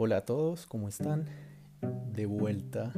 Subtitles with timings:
[0.00, 1.24] Hola a todos, ¿cómo están?
[2.12, 2.92] De vuelta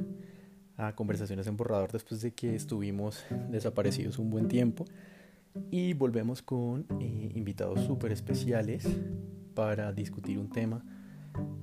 [0.77, 4.85] a Conversaciones en Borrador después de que estuvimos desaparecidos un buen tiempo
[5.71, 8.87] y volvemos con eh, invitados súper especiales
[9.55, 10.85] para discutir un tema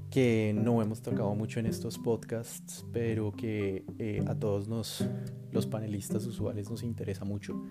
[0.09, 5.07] que no hemos tocado mucho en estos podcasts, pero que eh, a todos nos,
[5.51, 7.63] los panelistas usuales nos interesa mucho,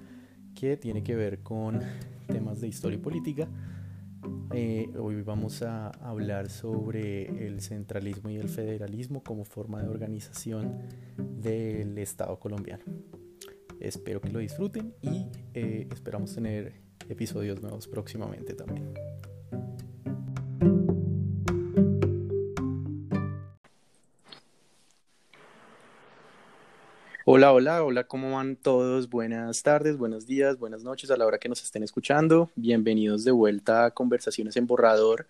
[0.54, 1.80] que tiene que ver con
[2.29, 3.48] temas de historia y política
[4.58, 10.79] eh, hoy vamos a hablar sobre el centralismo y el federalismo como forma de organización
[11.18, 12.82] del Estado colombiano.
[13.80, 16.72] Espero que lo disfruten y eh, esperamos tener
[17.06, 18.94] episodios nuevos próximamente también.
[27.49, 29.09] Hola, hola, ¿cómo van todos?
[29.09, 32.50] Buenas tardes, buenos días, buenas noches a la hora que nos estén escuchando.
[32.56, 35.28] Bienvenidos de vuelta a Conversaciones en Borrador.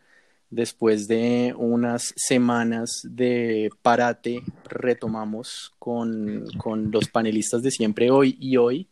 [0.49, 8.57] Después de unas semanas de parate, retomamos con, con los panelistas de siempre hoy y
[8.57, 8.89] hoy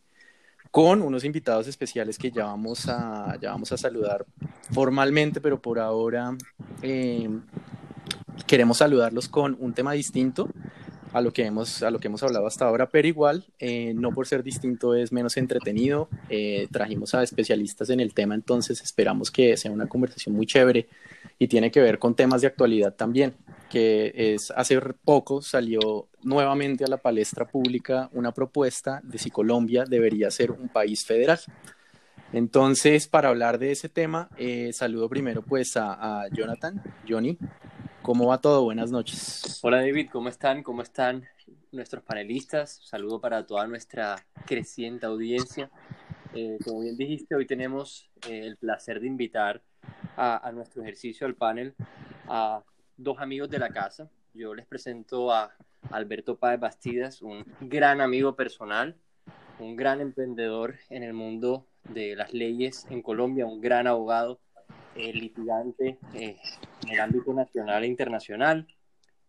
[0.69, 4.23] con unos invitados especiales que ya vamos a, ya vamos a saludar
[4.71, 6.37] formalmente, pero por ahora
[6.83, 7.27] eh,
[8.45, 10.47] queremos saludarlos con un tema distinto
[11.15, 14.11] a lo que hemos, a lo que hemos hablado hasta ahora, pero igual, eh, no
[14.11, 16.09] por ser distinto es menos entretenido.
[16.27, 20.89] Eh, trajimos a especialistas en el tema, entonces esperamos que sea una conversación muy chévere
[21.39, 23.33] y tiene que ver con temas de actualidad también,
[23.69, 29.85] que es hace poco salió nuevamente a la palestra pública una propuesta de si Colombia
[29.85, 31.39] debería ser un país federal.
[32.33, 37.37] Entonces, para hablar de ese tema, eh, saludo primero pues a, a Jonathan, Johnny,
[38.05, 38.65] ¿Cómo va todo?
[38.65, 39.59] Buenas noches.
[39.63, 40.61] Hola David, ¿cómo están?
[40.61, 41.25] ¿Cómo están
[41.71, 42.79] nuestros panelistas?
[42.83, 45.71] Saludo para toda nuestra creciente audiencia.
[46.35, 49.63] Eh, como bien dijiste, hoy tenemos eh, el placer de invitar
[50.17, 51.73] a, nuestro ejercicio, al panel,
[52.27, 52.61] a
[52.95, 54.07] dos amigos de la casa.
[54.35, 55.55] Yo les presento a
[55.89, 58.95] Alberto Páez Bastidas, un gran amigo personal,
[59.57, 64.39] un gran emprendedor en el mundo de las leyes en Colombia, un gran abogado
[64.95, 66.37] eh, litigante eh,
[66.85, 68.67] en el ámbito nacional e internacional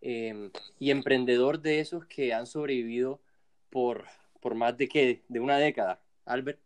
[0.01, 3.21] em, y emprendedor de esos que han sobrevivido
[3.71, 4.05] por,
[4.41, 6.01] por más de, que, de una década.
[6.25, 6.59] Albert.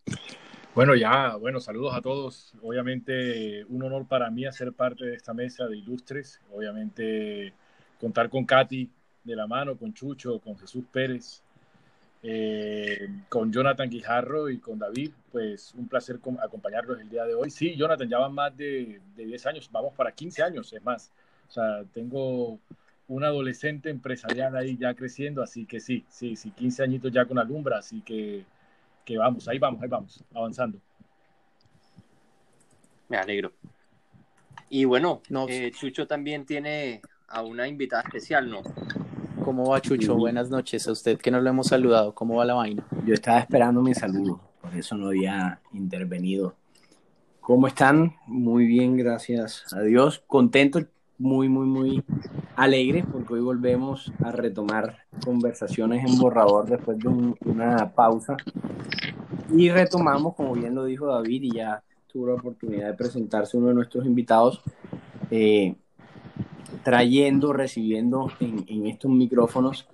[0.75, 2.55] Bueno, ya, bueno, saludos a todos.
[2.63, 6.41] Obviamente, un honor para mí hacer parte de esta mesa de ilustres.
[6.53, 7.53] Obviamente,
[8.01, 8.89] contar con Katy
[9.25, 11.43] de la mano, con Chucho, con Jesús Pérez,
[12.23, 17.51] eh, con Jonathan Guijarro y con David, pues un placer acompañarlos el día de hoy.
[17.51, 21.11] Sí, Jonathan, ya van más de, de 10 años, vamos para 15 años, es más.
[21.49, 22.59] O sea, tengo
[23.09, 27.39] un adolescente empresarial ahí ya creciendo, así que sí, sí, sí, 15 añitos ya con
[27.39, 28.45] Alumbra, así que,
[29.05, 30.79] que vamos, ahí vamos, ahí vamos, avanzando.
[33.09, 33.53] Me alegro.
[34.69, 38.63] Y bueno, eh, Chucho también tiene a una invitada especial, ¿no?
[39.51, 40.15] ¿Cómo va Chucho?
[40.15, 42.15] Buenas noches a usted que no lo hemos saludado.
[42.15, 42.87] ¿Cómo va la vaina?
[43.05, 46.55] Yo estaba esperando mi saludo, por eso no había intervenido.
[47.41, 48.15] ¿Cómo están?
[48.29, 50.23] Muy bien, gracias a Dios.
[50.29, 50.79] Contento,
[51.19, 52.05] muy, muy, muy
[52.55, 58.37] alegre porque hoy volvemos a retomar conversaciones en borrador después de una pausa.
[59.53, 63.67] Y retomamos, como bien lo dijo David, y ya tuvo la oportunidad de presentarse uno
[63.67, 64.63] de nuestros invitados.
[65.29, 65.75] Eh,
[66.83, 69.89] trayendo, recibiendo en, estos micrófonos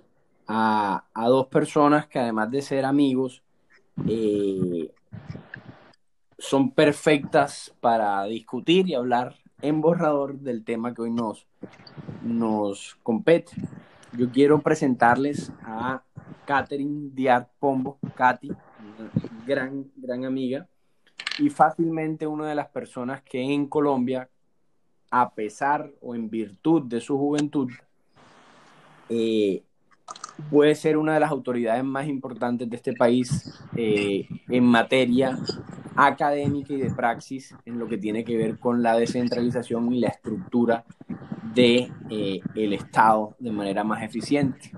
[0.47, 3.43] a, dos personas que además de ser amigos,
[4.07, 4.91] eh,
[6.37, 11.47] son perfectas para discutir y hablar en borrador del tema que hoy nos,
[12.23, 13.53] nos compete.
[14.13, 16.03] Yo quiero presentarles a
[16.45, 19.11] Catherine Diart Pombo, Katy, una
[19.45, 20.67] gran, gran amiga,
[21.39, 24.29] y fácilmente una de las personas que en Colombia
[25.09, 27.71] a pesar o en virtud de su juventud,
[29.09, 29.63] eh,
[30.49, 35.37] puede ser una de las autoridades más importantes de este país eh, en materia
[35.95, 40.09] académica y de praxis en lo que tiene que ver con la descentralización y la
[40.09, 40.85] estructura
[41.55, 44.71] de eh, el Estado de manera más eficiente.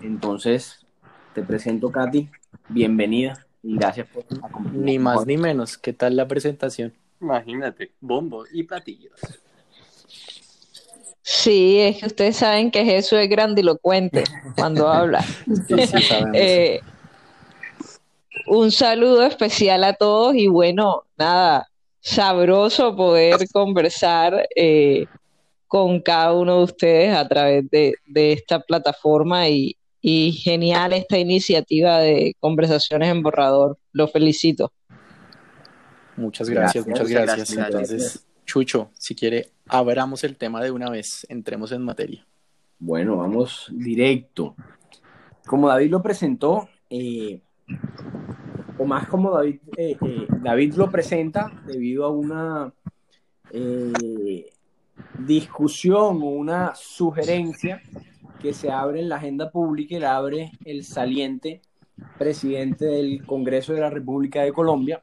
[0.00, 0.86] Entonces,
[1.34, 2.30] te presento, Katy.
[2.68, 4.24] Bienvenida y gracias por
[4.72, 5.76] Ni más ni menos.
[5.76, 6.94] ¿Qué tal la presentación?
[7.20, 9.12] Imagínate, bombo y platillos.
[11.26, 14.24] Sí, es que ustedes saben que Jesús es grandilocuente
[14.56, 15.24] cuando habla.
[16.34, 16.80] Eh,
[18.46, 21.66] un saludo especial a todos y bueno, nada,
[22.00, 25.06] sabroso poder conversar eh,
[25.66, 32.34] con cada uno de ustedes a través de, esta plataforma y, genial esta iniciativa de
[32.38, 33.78] conversaciones en borrador.
[33.92, 34.70] Lo felicito.
[36.16, 38.26] Muchas gracias, muchas gracias.
[38.44, 42.26] Chucho, si quiere, abramos el tema de una vez, entremos en materia.
[42.78, 44.54] Bueno, vamos directo.
[45.46, 47.40] Como David lo presentó, eh,
[48.78, 52.72] o más como David, eh, eh, David lo presenta debido a una
[55.18, 57.80] discusión o una sugerencia
[58.40, 61.62] que se abre en la agenda pública y la abre el saliente
[62.18, 65.02] presidente del Congreso de la República de Colombia,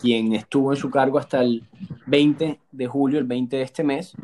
[0.00, 1.62] quien estuvo en su cargo hasta el
[2.06, 4.14] 20 de julio, el 20 de este mes.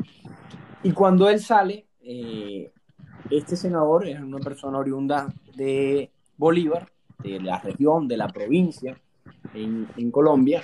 [0.83, 1.85] Y cuando él sale,
[3.29, 8.99] este senador es una persona oriunda de Bolívar, de la región, de la provincia
[9.53, 10.63] en, en Colombia,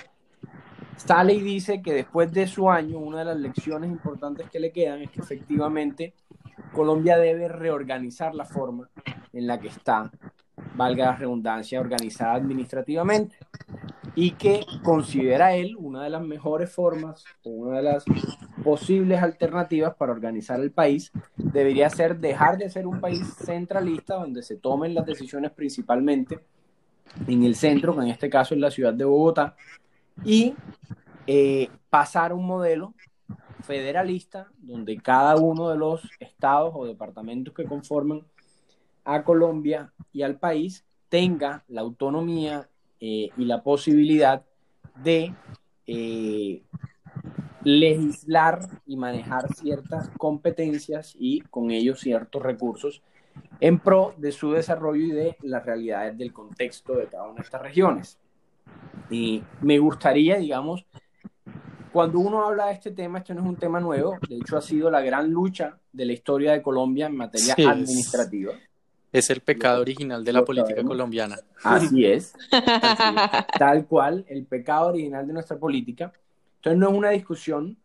[0.98, 4.72] sale y dice que después de su año, una de las lecciones importantes que le
[4.72, 6.14] quedan es que efectivamente
[6.72, 8.90] Colombia debe reorganizar la forma
[9.32, 10.10] en la que está,
[10.74, 13.36] valga la redundancia, organizada administrativamente
[14.14, 18.04] y que considera él una de las mejores formas una de las
[18.64, 24.42] posibles alternativas para organizar el país debería ser dejar de ser un país centralista donde
[24.42, 26.40] se tomen las decisiones principalmente
[27.26, 29.56] en el centro, que en este caso es la ciudad de Bogotá,
[30.24, 30.54] y
[31.26, 32.94] eh, pasar a un modelo
[33.62, 38.22] federalista donde cada uno de los estados o departamentos que conforman
[39.08, 42.68] a Colombia y al país tenga la autonomía
[43.00, 44.44] eh, y la posibilidad
[45.02, 45.34] de
[45.86, 46.62] eh,
[47.64, 53.02] legislar y manejar ciertas competencias y con ellos ciertos recursos
[53.60, 57.42] en pro de su desarrollo y de las realidades del contexto de cada una de
[57.42, 58.18] estas regiones.
[59.08, 60.84] Y me gustaría, digamos,
[61.94, 64.60] cuando uno habla de este tema, esto no es un tema nuevo, de hecho ha
[64.60, 68.52] sido la gran lucha de la historia de Colombia en materia administrativa.
[69.12, 71.36] Es el pecado original de la política colombiana.
[71.64, 72.34] Así es,
[73.58, 76.12] Tal cual, el pecado original de nuestra política.
[76.56, 77.78] Entonces no es una discusión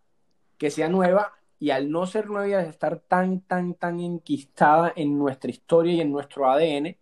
[0.58, 4.92] que sea nueva y al no ser nueva y al estar tan, tan, tan enquistada
[4.96, 6.98] en nuestra historia y en nuestro ADN,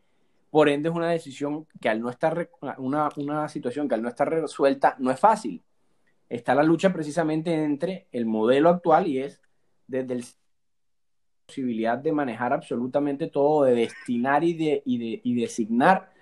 [0.52, 4.10] por ende es una decisión que al no estar, una, una situación que al no
[4.10, 5.64] estar resuelta no es fácil.
[6.30, 9.42] Está la lucha precisamente entre el modelo actual y es
[9.88, 10.26] desde el
[11.52, 16.14] posibilidad de manejar absolutamente todo, de destinar y, de, y, designar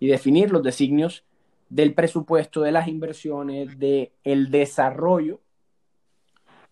[0.00, 1.24] y definir los designios
[1.68, 5.40] del presupuesto, de las inversiones, del el desarrollo,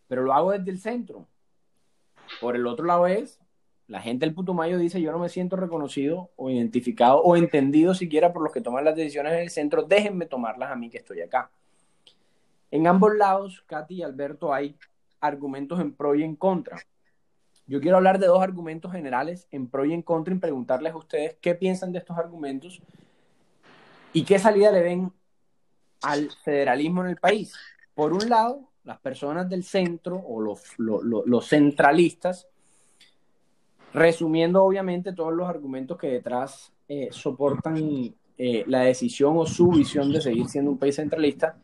[0.08, 1.28] pero lo hago desde el centro.
[2.40, 3.38] Por el otro lado es,
[3.86, 8.32] la gente del Putumayo dice, yo no me siento reconocido o identificado o entendido siquiera
[8.32, 11.20] por los que toman las decisiones en el centro, déjenme tomarlas a mí que estoy
[11.20, 11.52] acá.
[12.72, 14.76] En ambos lados, Katy y Alberto, hay
[15.20, 16.82] argumentos en pro y en contra.
[17.66, 20.96] Yo quiero hablar de dos argumentos generales en pro y en contra y preguntarles a
[20.96, 22.80] ustedes qué piensan de estos argumentos
[24.12, 25.12] y qué salida le ven
[26.02, 27.54] al federalismo en el país.
[27.94, 32.48] Por un lado, las personas del centro o los, centralistas,
[33.94, 37.76] resumiendo obviamente todos los argumentos que detrás eh, soportan
[38.38, 41.56] eh, la decisión o su visión de seguir siendo un país centralista,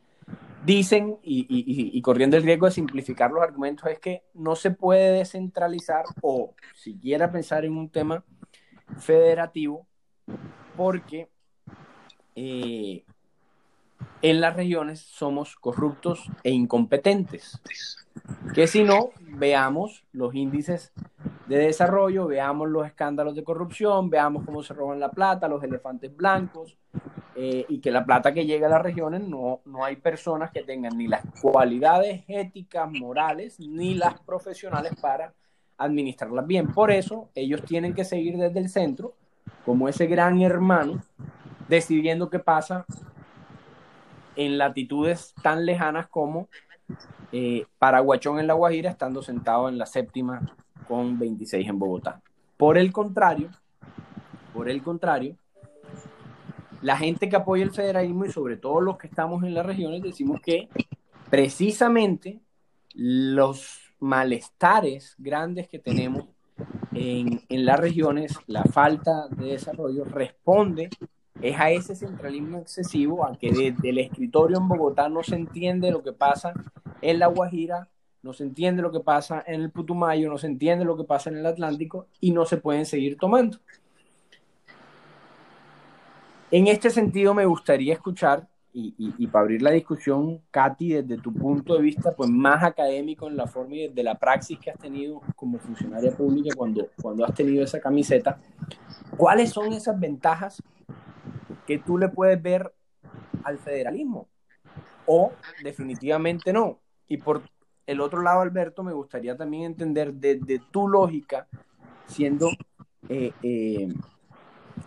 [0.65, 6.05] dicen, y, corriendo el riesgo de simplificar los argumentos, es que no se puede descentralizar
[6.21, 8.25] o siquiera pensar en un tema
[8.99, 9.87] federativo
[10.77, 11.29] porque
[12.35, 13.05] eh,
[14.23, 17.61] en las regiones somos corruptos e incompetentes.
[18.55, 20.93] Que si no, veamos los índices
[21.47, 26.15] de desarrollo, veamos los escándalos de corrupción, veamos cómo se roban la plata, los elefantes
[26.15, 26.77] blancos,
[27.37, 30.65] eh, y que la plata que llega a las regiones no, no hay personas que
[30.65, 35.33] tengan ni las cualidades éticas, morales, ni las profesionales para
[35.79, 36.73] administrarlas bien.
[36.73, 39.15] Por eso ellos tienen que seguir desde el centro,
[39.65, 41.01] como ese gran hermano,
[41.69, 42.85] decidiendo qué pasa
[44.39, 46.49] en latitudes tan lejanas como
[47.33, 50.41] eh, Paraguachón en La Guajira, estando sentado en la séptima
[50.87, 52.23] con 26 en Bogotá.
[52.57, 53.51] Por el contrario,
[54.55, 55.37] por el contrario,
[56.81, 60.03] la gente que apoya el federalismo y sobre todo los que estamos en las regiones
[60.03, 60.69] decimos que
[61.29, 62.39] precisamente
[62.95, 66.27] los malestares grandes que tenemos
[66.95, 70.91] en, las regiones, la falta de desarrollo responde
[71.41, 75.91] es a ese centralismo excesivo, a que desde el escritorio en Bogotá no se entiende
[75.91, 76.53] lo que pasa
[77.01, 77.89] en La Guajira,
[78.23, 81.31] no se entiende lo que pasa en el Putumayo, no se entiende lo que pasa
[81.31, 83.59] en el Atlántico y no se pueden seguir tomando.
[86.51, 91.75] En este sentido, me gustaría escuchar, y, para abrir la discusión, Katy, desde tu punto
[91.75, 95.21] de vista pues, más académico en la forma y desde la praxis que has tenido
[95.35, 98.39] como funcionaria pública cuando, cuando has tenido esa camiseta,
[99.17, 100.63] ¿cuáles son esas ventajas
[101.69, 102.75] que tú le puedes ver
[103.45, 104.27] al federalismo?
[105.05, 105.33] O
[105.63, 106.81] definitivamente no.
[107.07, 107.43] Y por
[107.87, 111.47] el otro lado, Alberto, me gustaría también entender desde tu lógica,
[112.07, 112.49] siendo
[113.11, 113.89] eh, eh,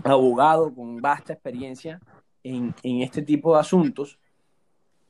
[0.03, 2.01] abogado con vasta experiencia
[2.43, 4.17] en, en este tipo de asuntos,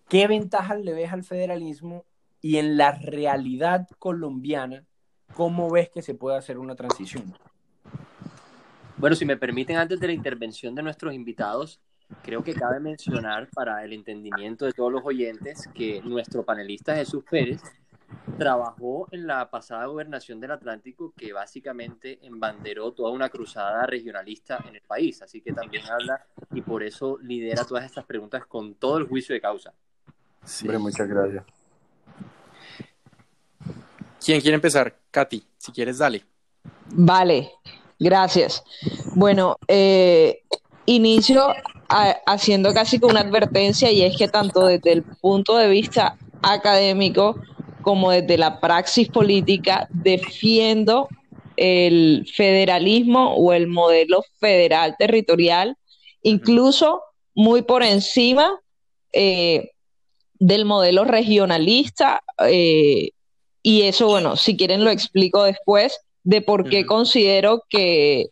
[0.09, 2.03] ¿qué ventajas le ves al federalismo
[2.41, 4.83] y en la realidad colombiana,
[5.35, 7.33] cómo ves que se puede hacer una transición?
[9.01, 11.81] Bueno, si me permiten, antes de la intervención de nuestros invitados,
[12.21, 17.23] creo que cabe mencionar para el entendimiento de todos los oyentes que nuestro panelista Jesús
[17.27, 17.63] Pérez
[18.37, 24.75] trabajó en la pasada gobernación del Atlántico que básicamente embanderó toda una cruzada regionalista en
[24.75, 28.99] el país, así que también habla y por eso lidera todas estas preguntas con todo
[28.99, 29.73] el juicio de causa.
[30.43, 30.69] Sí.
[30.69, 31.43] muchas gracias.
[34.23, 34.95] ¿Quién quiere empezar?
[35.09, 36.23] Katy, si quieres, dale.
[36.91, 37.49] Vale,
[38.01, 38.63] gracias.
[39.15, 40.41] Bueno, eh,
[40.85, 41.53] inicio
[42.25, 47.35] haciendo casi con una advertencia y es que tanto desde el punto de vista académico
[47.81, 51.09] como desde la praxis política defiendo
[51.57, 55.75] el federalismo o el modelo federal territorial,
[56.23, 57.01] incluso
[57.35, 58.59] muy por encima
[59.13, 59.71] eh,
[60.39, 62.21] del modelo regionalista.
[62.47, 63.11] Eh,
[63.61, 68.27] y eso, bueno, si quieren lo explico después de por qué considero que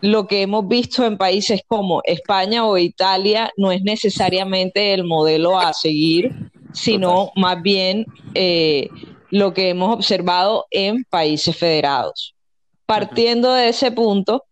[0.00, 5.58] lo que hemos visto en países como España o Italia no es necesariamente el modelo
[5.58, 8.88] a seguir, sino más bien eh,
[9.30, 12.34] lo que hemos observado en países federados.
[12.86, 14.44] Partiendo de ese punto,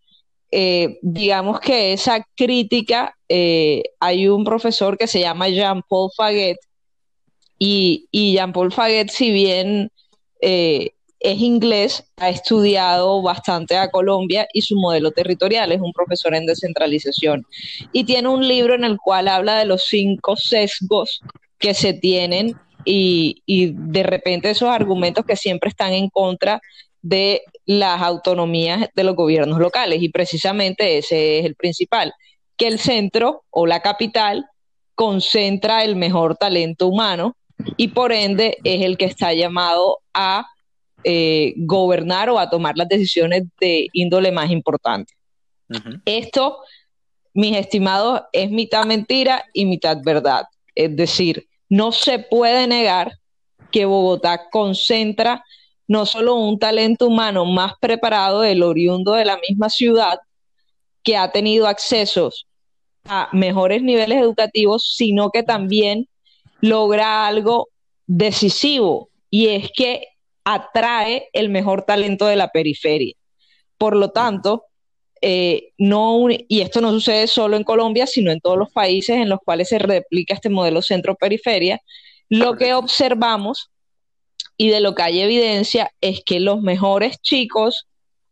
[0.50, 6.58] eh, digamos que esa crítica, eh, hay un profesor que se llama Jean-Paul Faguet,
[7.58, 9.90] y, y Jean-Paul Faguet, si bien
[11.20, 16.46] es inglés, ha estudiado bastante a Colombia y su modelo territorial, es un profesor en
[16.46, 17.44] descentralización.
[17.92, 21.20] Y tiene un libro en el cual habla de los cinco sesgos
[21.58, 23.42] que se tienen y,
[23.75, 26.60] de repente esos argumentos que siempre están en contra
[27.02, 30.02] de las autonomías de los gobiernos locales.
[30.02, 32.12] Y precisamente ese es el principal,
[32.56, 34.46] que el centro o la capital
[34.94, 37.37] concentra el mejor talento humano
[37.76, 40.46] y por ende es el que está llamado a
[41.04, 45.14] eh, gobernar o a tomar las decisiones de índole más importante.
[46.04, 46.58] Esto,
[47.34, 50.44] mis estimados, es mitad mentira y mitad verdad.
[50.74, 53.12] Es decir, no se puede negar
[53.70, 55.44] que Bogotá concentra
[55.86, 60.18] no solo un talento humano más preparado del oriundo de la misma ciudad,
[61.02, 62.46] que ha tenido accesos
[63.04, 66.06] a mejores niveles educativos, sino que también
[66.60, 67.68] logra algo
[68.06, 70.04] decisivo, y es que
[70.50, 73.12] atrae el mejor talento de la periferia.
[73.76, 74.64] Por lo tanto,
[75.20, 79.28] eh, no, y esto no sucede solo en Colombia, sino en todos los países en
[79.28, 81.82] los cuales se replica este modelo centro-periferia,
[82.30, 83.70] lo que observamos
[84.56, 87.86] y de lo que hay evidencia es que los mejores chicos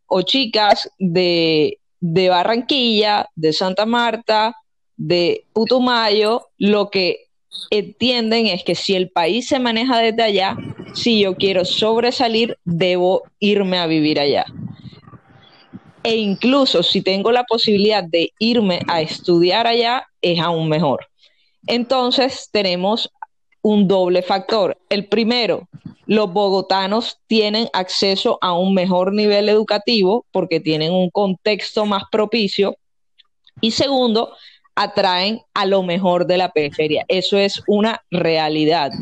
[0.07, 4.57] o chicas de, de Barranquilla, de Santa Marta,
[4.97, 7.26] de Putumayo, lo que
[7.71, 10.57] entienden es que si el país se maneja desde allá,
[10.95, 14.47] si yo quiero sobresalir, debo irme a vivir allá.
[16.03, 21.07] E incluso si tengo la posibilidad de irme a estudiar allá, es aún mejor.
[21.67, 23.11] Entonces tenemos
[23.61, 24.79] un doble factor.
[24.89, 25.69] El primero,
[26.07, 32.77] los bogotanos tienen acceso a un mejor nivel educativo porque tienen un contexto más propicio.
[33.61, 34.33] Y segundo,
[34.77, 37.05] atraen a lo mejor de la periferia.
[37.09, 38.93] Eso es una realidad.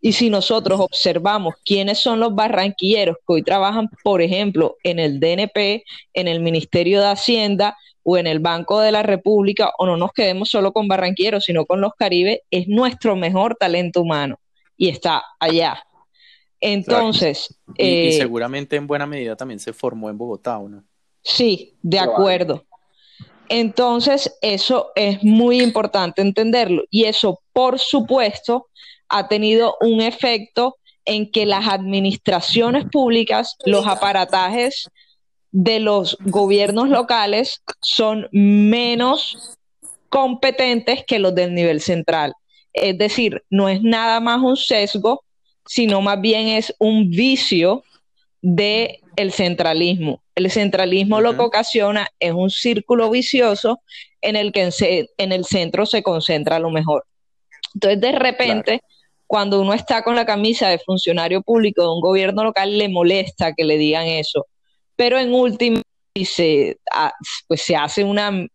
[0.00, 5.20] Y si nosotros observamos quiénes son los barranquilleros que hoy trabajan, por ejemplo, en el
[5.20, 5.84] DNP,
[6.14, 10.12] en el Ministerio de Hacienda o en el Banco de la República, o no nos
[10.12, 14.40] quedemos solo con barranquilleros, sino con los caribes, es nuestro mejor talento humano
[14.76, 15.84] y está allá.
[16.60, 17.56] Entonces...
[17.76, 20.82] Y, eh, seguramente en buena medida también se formó en Bogotá, ¿o no?
[21.22, 22.64] Sí, de acuerdo.
[23.52, 28.68] Entonces, eso es muy importante entenderlo y eso, por supuesto,
[29.08, 34.88] ha tenido un efecto en que las administraciones públicas, los aparatajes
[35.50, 39.58] de los gobiernos locales son menos
[40.08, 42.34] competentes que los del nivel central.
[42.72, 45.24] Es decir, no es nada más un sesgo,
[45.66, 47.82] sino más bien es un vicio
[48.42, 50.22] de el centralismo.
[50.34, 53.80] El centralismo lo que ocasiona es un círculo vicioso
[54.20, 54.70] en el que
[55.18, 57.04] en, el centro se concentra lo mejor.
[57.74, 58.80] Entonces, de repente,
[59.26, 63.52] cuando uno está con la camisa de funcionario público de un gobierno local, le molesta
[63.54, 64.46] que le digan eso.
[64.96, 65.80] Pero en último,
[66.24, 66.78] se,
[67.46, 68.46] pues se hace una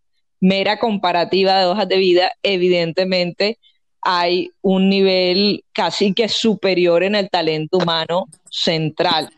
[0.42, 3.58] mera comparativa de hojas de vida, evidentemente
[4.02, 9.32] hay un nivel casi que superior en el talento humano central.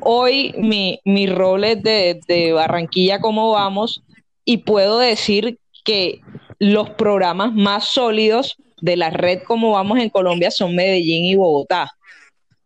[0.00, 4.02] Hoy mi, mi rol es de, Barranquilla, ¿cómo vamos?
[4.44, 6.20] Y puedo decir que
[6.58, 11.92] los programas más sólidos de la red como vamos en Colombia son Medellín y Bogotá.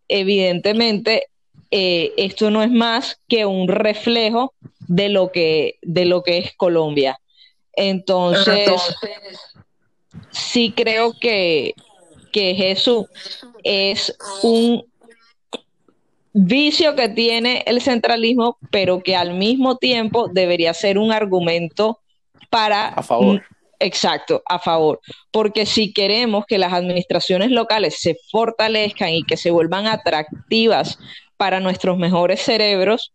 [0.09, 1.25] Evidentemente,
[1.71, 4.55] eh, esto no es más que un reflejo
[4.87, 7.21] de lo que, de lo que es Colombia.
[7.75, 8.71] Entonces,
[10.31, 11.75] sí creo que,
[12.33, 13.07] que Jesús
[13.63, 14.85] es un
[16.47, 21.99] vicio que tiene el centralismo, pero que al mismo tiempo debería ser un argumento
[22.51, 22.89] para...
[22.89, 23.43] A favor.
[23.81, 25.01] Exacto, a favor.
[25.31, 30.99] Porque si queremos que las administraciones locales se fortalezcan y que se vuelvan atractivas
[31.37, 33.13] para nuestros mejores cerebros,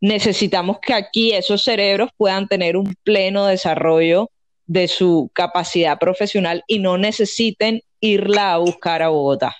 [0.00, 4.30] necesitamos que aquí esos cerebros puedan tener un pleno desarrollo
[4.66, 9.56] de su capacidad profesional y no necesiten irla a buscar a Bogotá.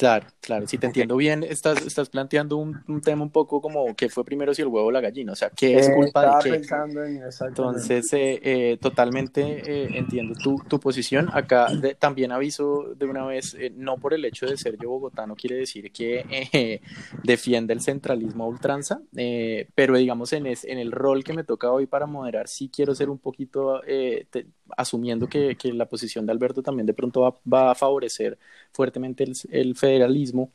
[0.00, 4.08] Claro, claro, si te entiendo bien, estás, estás planteando un, tema un poco como qué
[4.08, 6.66] fue primero si el huevo o la gallina, o sea, qué es culpa de qué.
[7.46, 11.28] Entonces, eh, eh, totalmente eh, entiendo tu, tu, posición.
[11.34, 11.66] Acá
[11.98, 15.92] también aviso de una vez, no por el hecho de ser yo bogotano quiere decir
[15.92, 16.80] que
[17.22, 19.02] defiende el centralismo a ultranza,
[19.74, 23.10] pero digamos en, en el rol que me toca hoy para moderar, sí quiero ser
[23.10, 23.82] un poquito,
[24.76, 28.38] asumiendo que, que, la posición de Alberto también de pronto va, va a favorecer
[28.72, 30.50] fuertemente el, federalismo,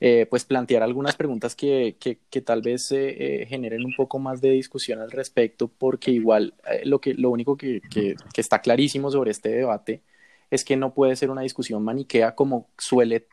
[0.00, 4.50] eh, pues plantear algunas preguntas que, que, tal vez eh, generen un poco más de
[4.50, 9.30] discusión al respecto, porque igual eh, lo, que, lo único que, que, está clarísimo sobre
[9.30, 10.02] este debate
[10.50, 13.26] es que no puede ser una discusión maniquea como suele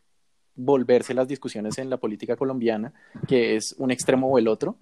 [0.59, 2.93] volverse las discusiones en la política colombiana,
[3.27, 4.75] que es un extremo o el otro,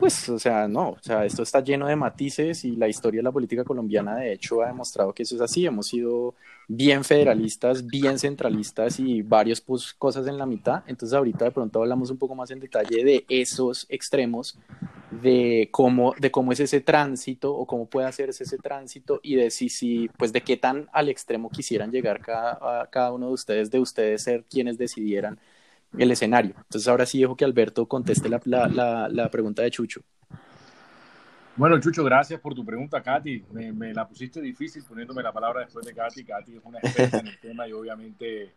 [0.00, 3.24] pues, o sea, no, o sea, esto está lleno de matices y la historia de
[3.24, 5.66] la política colombiana, de hecho, ha demostrado que eso es así.
[5.66, 6.34] Hemos sido
[6.66, 10.84] bien federalistas, bien centralistas y varias pues, cosas en la mitad.
[10.86, 14.58] Entonces, ahorita de pronto hablamos un poco más en detalle de esos extremos,
[15.10, 19.50] de cómo, de cómo es ese tránsito o cómo puede hacerse ese tránsito y de
[19.50, 23.70] si, si pues, de qué tan al extremo quisieran llegar cada, cada uno de ustedes,
[23.70, 25.19] de ustedes ser quienes decidieran
[25.98, 26.54] el escenario.
[26.56, 30.02] Entonces ahora sí dejo que Alberto conteste la, la, la, pregunta de Chucho.
[31.56, 33.44] Bueno, Chucho, gracias por tu pregunta, Katy.
[33.52, 36.24] Me, me, la pusiste difícil poniéndome la palabra después de Katy.
[36.24, 38.52] Katy es una experta en el tema y obviamente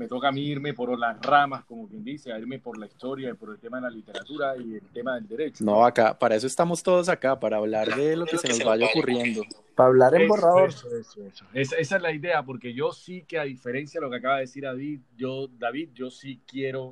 [0.00, 2.86] me toca a mí irme por las ramas, como quien dice, a irme por la
[2.86, 5.62] historia, por el tema de la literatura y el tema del derecho.
[5.62, 8.86] No, acá, para eso estamos todos acá, para hablar de lo que se nos vaya
[8.86, 9.42] ocurriendo.
[9.74, 10.70] Para hablar en borrador.
[10.70, 11.44] Eso, eso, eso.
[11.52, 14.36] Esa, esa, es la idea, porque yo sí que a diferencia de lo que acaba
[14.36, 16.88] de decir David, yo, David, yo sí quiero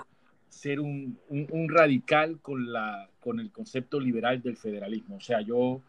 [0.51, 5.17] ser un, un, un radical con, la, con el concepto liberal del federalismo.
[5.17, 5.81] O sea, yo,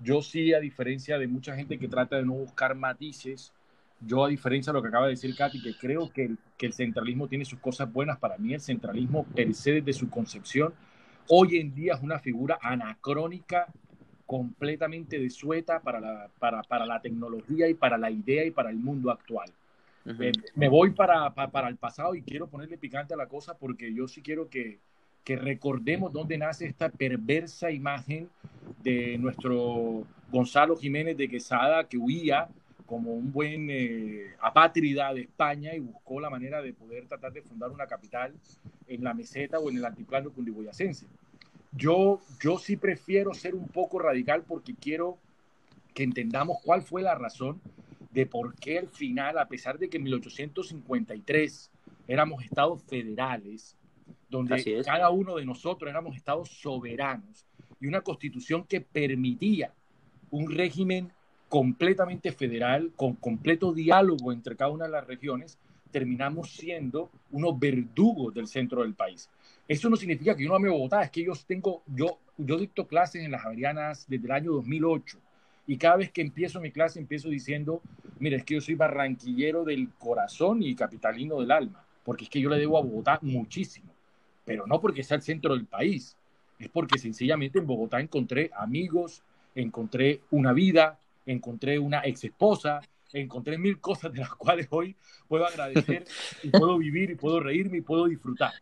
[0.00, 3.52] yo sí, a diferencia de mucha gente que trata de no buscar matices,
[4.06, 6.66] yo, a diferencia de lo que acaba de decir Katy, que creo que el, que
[6.66, 10.74] el centralismo tiene sus cosas buenas, para mí el centralismo per se desde su concepción,
[11.28, 13.66] hoy en día es una figura anacrónica,
[14.26, 18.76] completamente desueta para la, para, para la tecnología y para la idea y para el
[18.76, 19.50] mundo actual.
[20.56, 23.92] me, voy para, para, para, el pasado y quiero ponerle picante a la cosa porque
[23.92, 24.78] yo sí quiero que,
[25.24, 28.28] que recordemos dónde nace esta perversa imagen
[28.82, 32.48] de nuestro Gonzalo Jiménez de Quesada que huía
[32.92, 37.40] como un buen eh, apátrida de España y buscó la manera de poder tratar de
[37.40, 38.34] fundar una capital
[38.86, 41.06] en la meseta o en el altiplano cundiboyacense.
[41.74, 45.16] Yo, yo sí prefiero ser un poco radical porque quiero
[45.94, 47.62] que entendamos cuál fue la razón
[48.10, 51.70] de por qué al final, a pesar de que en 1853
[52.08, 53.74] éramos estados federales,
[54.28, 57.46] donde cada uno de nosotros éramos estados soberanos
[57.80, 59.72] y una constitución que permitía
[60.30, 61.10] un régimen
[61.52, 65.58] completamente federal, con completo diálogo entre cada una de las regiones,
[65.90, 69.28] terminamos siendo unos verdugos del centro del país.
[69.68, 72.86] Eso no significa que yo no ame Bogotá, es que yo tengo, yo, yo dicto
[72.86, 75.18] clases en las Javerianas desde el año 2008
[75.66, 77.82] y cada vez que empiezo mi clase empiezo diciendo,
[78.18, 82.40] mira, es que yo soy barranquillero del corazón y capitalino del alma, porque es que
[82.40, 83.92] yo le debo a Bogotá muchísimo,
[84.46, 86.16] pero no porque sea el centro del país,
[86.58, 89.22] es porque sencillamente en Bogotá encontré amigos,
[89.54, 92.80] encontré una vida, encontré una ex esposa,
[93.12, 94.96] encontré mil cosas de las cuales hoy
[95.28, 96.04] puedo agradecer
[96.42, 98.52] y puedo vivir y puedo reírme y puedo disfrutar.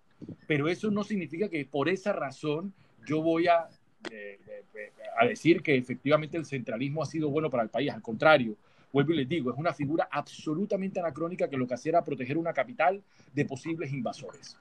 [0.47, 2.73] Pero eso no significa que por esa razón
[3.07, 3.69] yo voy a,
[5.19, 7.91] a decir que efectivamente el centralismo ha sido bueno para el país.
[7.91, 8.57] Al contrario,
[8.93, 12.37] vuelvo y les digo, es una figura absolutamente anacrónica que lo que hacía era proteger
[12.37, 14.57] una capital de posibles invasores.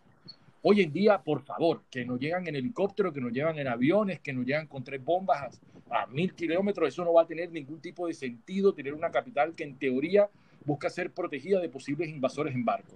[0.62, 4.20] Hoy en día, por favor, que nos llegan en helicóptero, que nos llevan en aviones,
[4.20, 7.80] que nos llegan con tres bombas a, mil kilómetros, eso no va a tener ningún
[7.80, 10.30] tipo de sentido, tener una capital que en teoría
[10.66, 12.92] busca ser protegida de posibles invasores en barco.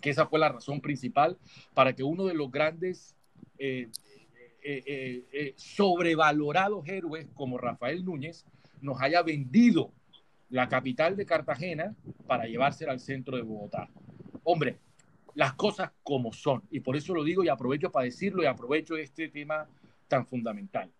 [0.00, 1.36] Que esa fue la razón principal
[1.74, 3.16] para que uno de los grandes
[3.58, 3.88] eh,
[4.62, 8.44] eh, eh, sobrevalorados héroes como Rafael Núñez
[8.80, 9.90] nos haya vendido
[10.50, 11.96] la capital de Cartagena
[12.28, 13.88] para llevársela al centro de Bogotá.
[14.44, 14.76] Hombre,
[15.36, 16.62] las cosas como son.
[16.70, 19.68] Y por eso lo digo y aprovecho para decirlo y aprovecho este tema
[20.08, 20.90] tan fundamental.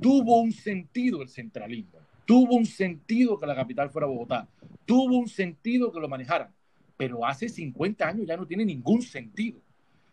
[0.00, 4.46] Tuvo un sentido el centralismo, tuvo un sentido que la capital fuera Bogotá,
[4.84, 6.54] tuvo un sentido que lo manejaran,
[6.96, 9.60] pero hace 50 años ya no tiene ningún sentido.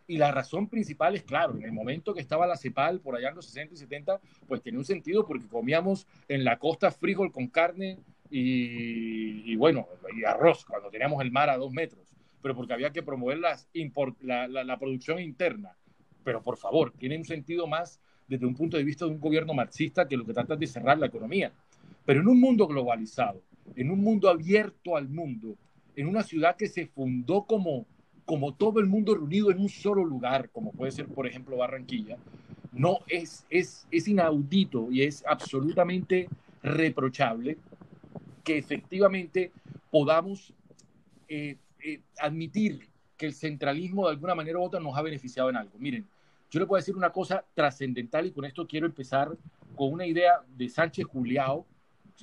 [0.08, 3.28] Y la razón principal es, claro, en el momento que estaba la CEPAL, por allá
[3.28, 7.30] en los 60 y 70, pues tenía un sentido porque comíamos en la costa frijol
[7.30, 7.98] con carne
[8.30, 9.86] y, bueno,
[10.16, 13.68] y arroz, cuando teníamos el mar a dos metros, pero porque había que promover las
[14.20, 15.76] la, la, producción interna.
[16.24, 19.54] Pero por favor, tiene un sentido más desde un punto de vista de un gobierno
[19.54, 21.52] marxista que lo que trata es de cerrar la economía.
[22.04, 23.42] Pero en un mundo globalizado,
[23.74, 25.56] en un mundo abierto al mundo,
[25.96, 27.86] en una ciudad que se fundó como,
[28.24, 32.16] como todo el mundo reunido en un solo lugar, como puede ser, por ejemplo, Barranquilla,
[32.72, 36.28] no es, es, es inaudito y es absolutamente
[36.62, 37.56] reprochable
[38.44, 39.50] que efectivamente
[39.90, 40.52] podamos
[41.28, 45.56] eh, eh, admitir que el centralismo de alguna manera u otra nos ha beneficiado en
[45.56, 45.78] algo.
[45.78, 46.04] Miren,
[46.50, 49.30] yo le puedo decir una cosa trascendental y con esto quiero empezar
[49.76, 51.64] con una idea de Sánchez Juliao.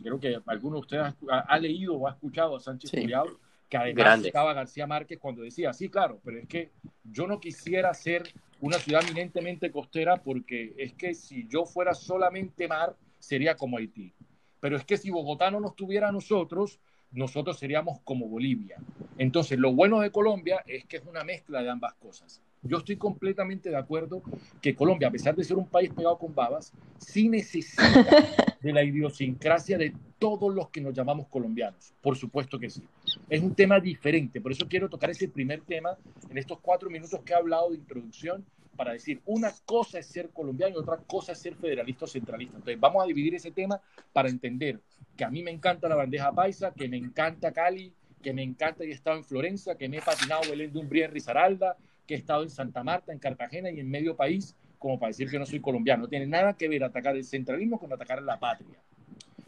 [0.02, 3.28] Creo que alguno de ustedes ha, leído o ha escuchado a Sánchez Juliao,
[3.70, 6.72] que además estaba García Márquez cuando decía, sí, claro, pero es que
[7.04, 8.24] yo no quisiera ser
[8.60, 14.14] una ciudad eminentemente costera porque es que si yo fuera solamente mar, sería como Haití.
[14.60, 16.80] Pero es que si Bogotá no nos tuviera a nosotros,
[17.12, 18.78] nosotros seríamos como Bolivia.
[19.18, 22.42] Entonces, lo bueno de Colombia es que es una mezcla de ambas cosas.
[22.62, 24.22] Yo estoy completamente de acuerdo
[24.62, 27.84] que Colombia, a pesar de ser un país pegado con babas, sí necesita
[28.62, 31.94] de la idiosincrasia de todos los que nos llamamos colombianos.
[32.02, 32.82] Por supuesto que sí.
[33.30, 34.40] Es un tema diferente.
[34.40, 35.98] Por eso quiero tocar ese primer tema
[36.30, 38.46] en estos cuatro minutos que he hablado de introducción
[38.78, 42.56] para decir una cosa es ser colombiano y otra cosa es ser federalista o centralista.
[42.56, 43.80] Entonces, vamos a dividir ese tema
[44.14, 44.80] para entender
[45.16, 48.84] que a mí me encanta la bandeja paisa, que me encanta Cali, que me encanta
[48.84, 52.16] y he estado en Florencia, que me he patinado Belén de Umbría en Risaralda, que
[52.16, 55.38] he estado en Santa Marta, en Cartagena y en medio país, como para decir que
[55.38, 56.04] no soy colombiano.
[56.04, 58.80] No tiene nada que ver atacar el centralismo con atacar la patria.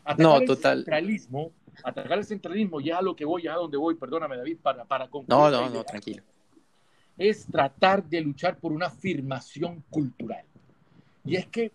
[0.03, 0.77] Atacar no, el total.
[0.77, 1.51] centralismo,
[1.83, 4.85] atacar el centralismo, ya a lo que voy, ya a donde voy, perdóname David, para,
[4.85, 5.29] para concluir.
[5.29, 6.21] No, no, no, tranquilo
[7.17, 10.43] es tratar de luchar por una afirmación cultural.
[11.23, 11.71] Y es que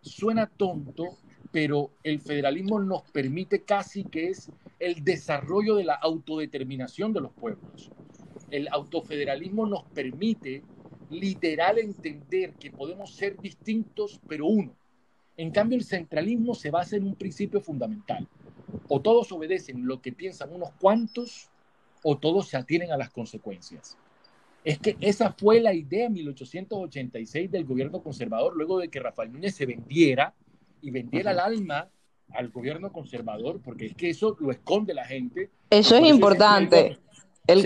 [0.00, 1.18] suena tonto,
[1.54, 7.30] pero el federalismo nos permite casi que es el desarrollo de la autodeterminación de los
[7.30, 7.92] pueblos.
[8.50, 10.64] El autofederalismo nos permite
[11.10, 14.74] literal entender que podemos ser distintos, pero uno.
[15.36, 18.26] En cambio, el centralismo se basa en un principio fundamental.
[18.88, 21.50] O todos obedecen lo que piensan unos cuantos,
[22.02, 23.96] o todos se atienen a las consecuencias.
[24.64, 29.30] Es que esa fue la idea en 1886 del gobierno conservador, luego de que Rafael
[29.32, 30.34] Núñez se vendiera
[30.84, 31.88] y vendiera el alma
[32.32, 35.50] al gobierno conservador, porque es que eso lo esconde la gente.
[35.70, 36.98] Eso es importante.
[37.46, 37.64] El,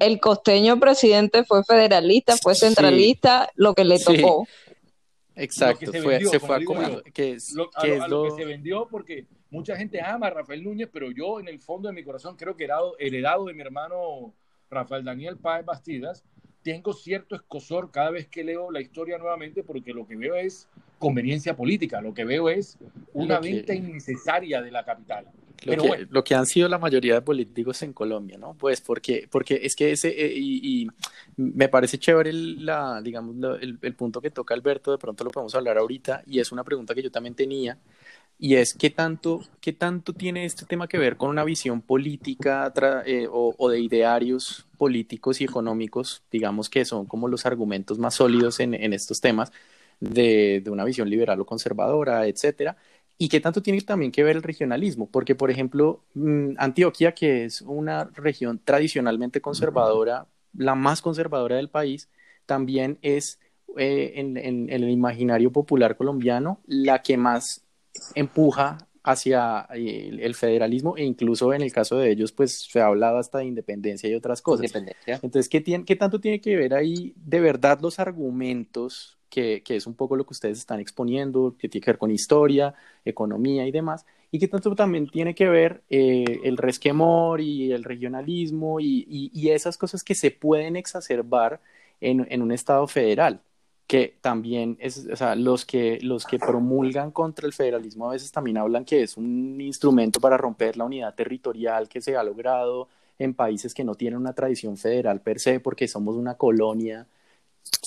[0.00, 4.46] el costeño presidente fue federalista, fue centralista, lo que le tocó.
[5.36, 7.02] Exacto, se, fue, se fue acomodando.
[7.14, 11.38] Que es, lo, que se vendió porque mucha gente ama a Rafael Núñez, pero yo
[11.38, 14.34] en el fondo de mi corazón creo que era heredado de mi hermano
[14.68, 16.24] Rafael Daniel Páez Bastidas,
[16.72, 20.68] tengo cierto escosor cada vez que leo la historia nuevamente porque lo que veo es
[20.98, 22.76] conveniencia política, lo que veo es
[23.14, 25.24] una venta innecesaria de la capital.
[25.64, 28.54] Lo, Pero que, lo que han sido la mayoría de políticos en Colombia, ¿no?
[28.54, 30.86] Pues porque, porque es que ese, eh, y,
[31.36, 35.54] me parece chévere la, digamos, el, el, punto que toca Alberto, de pronto lo podemos
[35.54, 37.78] hablar ahorita, y es una pregunta que yo también tenía,
[38.38, 42.72] y es qué tanto, qué tanto tiene este tema que ver con una visión política
[43.04, 48.60] eh, o, de idearios políticos y económicos, digamos que son como los argumentos más sólidos
[48.60, 49.52] en, estos temas
[49.98, 52.76] de, una visión liberal o conservadora, etcétera.
[53.18, 57.44] Y qué tanto tiene también que ver el regionalismo, porque por ejemplo, mm, Antioquia, que
[57.44, 62.08] es una región tradicionalmente conservadora, la más conservadora del país,
[62.46, 63.40] también es
[63.76, 64.36] eh, en
[64.70, 67.67] el imaginario popular colombiano la que más
[68.14, 72.86] empuja hacia eh, el, federalismo e incluso en el caso de ellos pues se ha
[72.86, 74.70] hablado hasta de independencia y otras cosas.
[75.06, 79.76] Entonces, ¿qué, tiene, ¿qué tanto tiene que ver ahí de verdad los argumentos, que, que,
[79.76, 83.66] es un poco lo que ustedes están exponiendo, que tiene que ver con historia, economía
[83.66, 84.04] y demás?
[84.30, 89.30] ¿Y qué tanto también tiene que ver eh, el resquemor y el regionalismo y, y,
[89.32, 91.62] y, esas cosas que se pueden exacerbar
[92.00, 93.40] en, en un Estado federal?
[93.88, 98.30] Que también es, o sea, los que, los que promulgan contra el federalismo a veces
[98.30, 102.88] también hablan que es un instrumento para romper la unidad territorial que se ha logrado
[103.18, 107.06] en países que no tienen una tradición federal per se, porque somos una colonia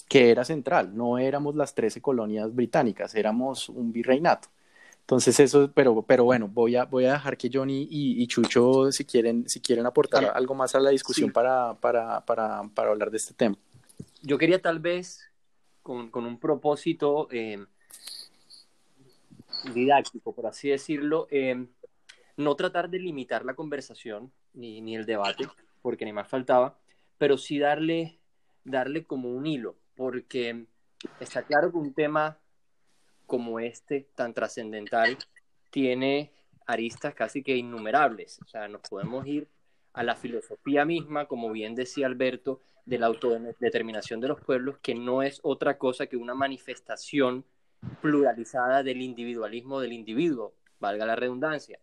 [0.09, 4.47] que era central, no éramos las 13 colonias británicas, éramos un virreinato.
[5.01, 9.05] Entonces eso, pero, pero bueno, voy a, voy a dejar que Johnny y, Chucho, si
[9.05, 13.17] quieren, si quieren aportar algo más a la discusión para, para, para, para hablar de
[13.17, 13.55] este tema.
[14.23, 15.30] Yo quería tal vez
[15.81, 17.65] con, un propósito eh,
[19.73, 21.65] didáctico, por así decirlo, eh,
[22.37, 25.47] no tratar de limitar la conversación ni, ni, el debate,
[25.81, 26.77] porque ni más faltaba,
[27.17, 28.19] pero sí darle,
[28.63, 30.65] darle como un hilo, porque
[31.19, 32.37] está claro que un tema
[33.31, 35.17] como este, tan trascendental,
[35.69, 36.31] tiene
[36.67, 38.39] aristas casi que innumerables.
[38.43, 39.47] O sea, nos podemos ir
[39.93, 44.95] a la filosofía misma, como bien decía Alberto, de la autodeterminación de los pueblos, que
[44.95, 47.45] no es otra cosa que una manifestación
[48.01, 51.79] pluralizada del individualismo del individuo, valga la redundancia,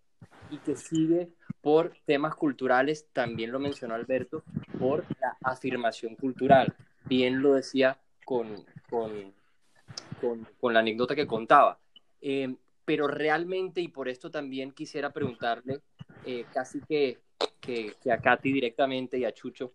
[0.51, 1.29] y que sigue
[1.61, 4.43] por temas culturales, también lo mencionó Alberto,
[4.79, 6.75] por la afirmación cultural.
[7.05, 9.33] Bien lo decía con, con,
[10.61, 11.79] con, la anécdota que contaba.
[12.21, 15.81] Eh, pero realmente, y por esto también quisiera preguntarle
[16.25, 17.19] eh, casi que,
[17.69, 19.73] que, a Katy directamente y a Chucho,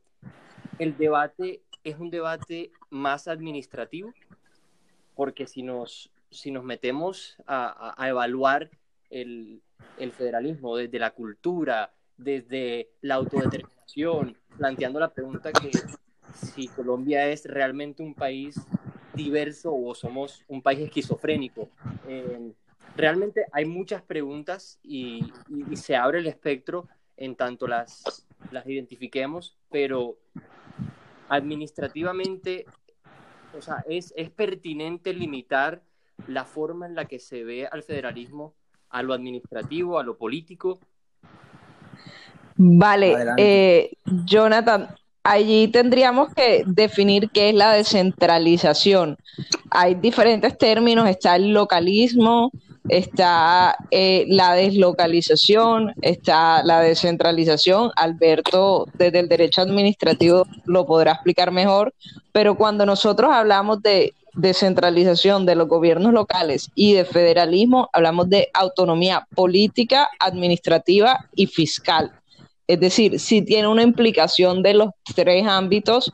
[0.79, 4.11] el debate es un debate más administrativo,
[5.15, 8.71] porque si nos, si nos metemos a, evaluar
[9.09, 9.61] el,
[10.17, 15.71] federalismo desde la cultura, desde la autodeterminación, planteando la pregunta que
[16.33, 18.55] si Colombia es realmente un país
[19.13, 21.69] diverso o somos un país esquizofrénico.
[22.07, 22.53] Eh,
[22.95, 25.31] realmente hay muchas preguntas y,
[25.75, 26.87] se abre el espectro
[27.23, 30.17] en tanto las, las identifiquemos, pero
[31.29, 32.65] administrativamente,
[33.57, 35.81] o sea, es, es pertinente limitar
[36.27, 38.55] la forma en la que se ve al federalismo
[38.89, 40.79] a lo administrativo, a lo político.
[42.55, 43.93] Vale, eh,
[44.25, 44.89] Jonathan,
[45.23, 49.17] allí tendríamos que definir qué es la descentralización.
[49.71, 52.51] Hay diferentes términos, está el localismo,
[52.89, 57.91] está eh, la deslocalización, está la descentralización.
[57.95, 61.93] Alberto, desde el derecho administrativo, lo podrá explicar mejor,
[62.31, 68.49] pero cuando nosotros hablamos de descentralización de los gobiernos locales y de federalismo, hablamos de
[68.53, 72.11] autonomía política, administrativa y fiscal.
[72.67, 76.13] Es decir, si tiene una implicación de los tres ámbitos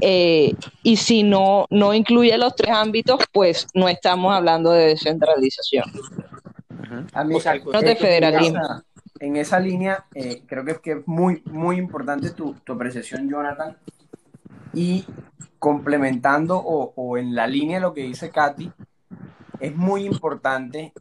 [0.00, 5.84] eh, y si no, no incluye los tres ámbitos, pues no estamos hablando de descentralización.
[7.72, 8.82] no de federalismo.
[9.18, 13.28] En esa línea, eh, creo que es, que es muy, muy importante tu, tu apreciación,
[13.30, 13.76] Jonathan.
[14.74, 15.06] Y
[15.58, 18.70] complementando o, en la línea de lo que dice Katy,
[19.58, 20.92] es muy importante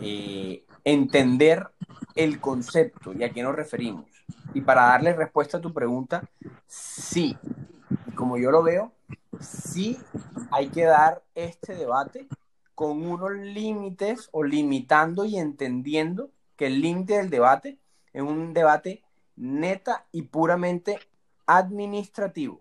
[0.00, 1.68] eh, entender
[2.16, 4.06] el concepto y a qué nos referimos.
[4.52, 6.24] Y para darle respuesta a tu pregunta,
[6.66, 7.36] sí,
[8.14, 8.92] como yo lo veo,
[9.40, 9.98] sí
[10.50, 12.28] hay que dar este debate
[12.74, 17.78] con unos límites o limitando y entendiendo que el límite del debate
[18.12, 19.02] es un debate
[19.36, 20.98] neta y puramente
[21.46, 22.60] administrativo.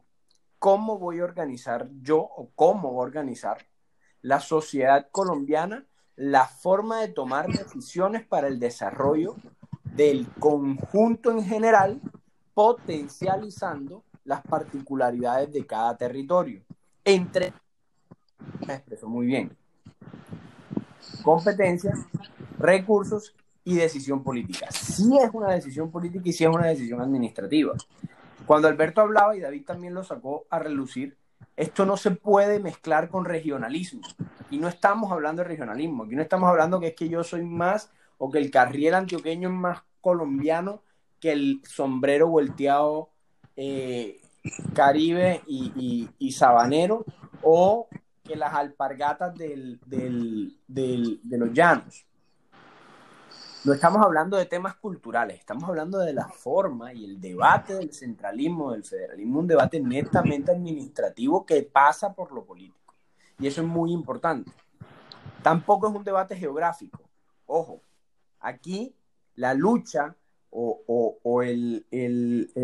[0.58, 3.65] ¿Cómo voy a organizar yo o cómo voy a organizar
[4.22, 9.38] la sociedad colombiana la forma de tomar decisiones para el desarrollo
[9.84, 12.02] del conjunto en general,
[12.54, 16.62] potencializando las particularidades de cada territorio.
[17.04, 17.52] Entre,
[18.68, 19.58] me expreso muy bien,
[21.24, 21.98] competencias,
[22.60, 24.68] recursos y decisión política.
[24.70, 27.74] Sí es una decisión política y sí es una decisión administrativa.
[28.46, 31.18] Cuando Alberto hablaba, y David también lo sacó a relucir,
[31.58, 34.02] esto no se puede mezclar con regionalismo.
[34.52, 36.04] Y no estamos hablando de regionalismo.
[36.04, 37.89] Aquí no estamos hablando que es que yo soy más
[38.20, 40.84] o que el carriel antioqueño es más colombiano
[41.20, 43.10] que el sombrero volteado
[43.62, 44.22] eh,
[44.74, 47.04] caribe y, sabanero
[47.43, 47.89] o
[48.24, 52.06] que las alpargatas del, de los llanos.
[53.65, 57.91] No estamos hablando de temas culturales, estamos hablando de la forma y el debate del
[57.91, 62.95] centralismo, del federalismo, un debate netamente administrativo que pasa por lo político.
[63.39, 64.54] Y eso es muy importante.
[65.43, 67.02] Tampoco es un debate geográfico.
[67.45, 67.82] Ojo,
[68.39, 68.95] aquí
[69.36, 70.15] la lucha
[70.52, 71.86] o, el,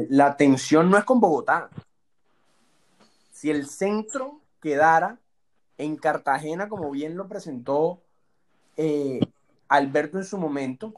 [0.09, 1.69] la tensión no es con Bogotá.
[3.31, 5.19] Si el centro quedara
[5.77, 8.01] en Cartagena, como bien lo presentó
[8.77, 9.19] eh,
[9.67, 10.93] Alberto en su momento,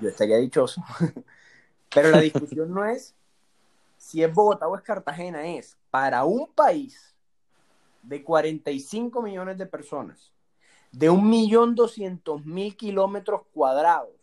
[0.00, 0.82] yo estaría dichoso,
[1.94, 3.14] pero la discusión no es
[3.96, 7.14] si es Bogotá o es Cartagena, es para un país
[8.02, 10.32] de 45 millones de personas,
[10.92, 14.15] de 1.200.000 kilómetros cuadrados,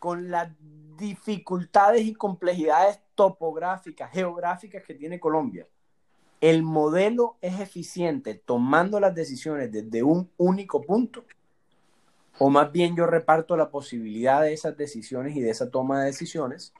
[0.00, 0.50] con las
[0.96, 5.68] dificultades y complejidades topográficas, geográficas que tiene Colombia,
[6.40, 11.24] el modelo es eficiente tomando las decisiones desde un único punto,
[12.38, 16.06] o más bien yo reparto la posibilidad de esas decisiones y de esa toma de
[16.06, 16.72] decisiones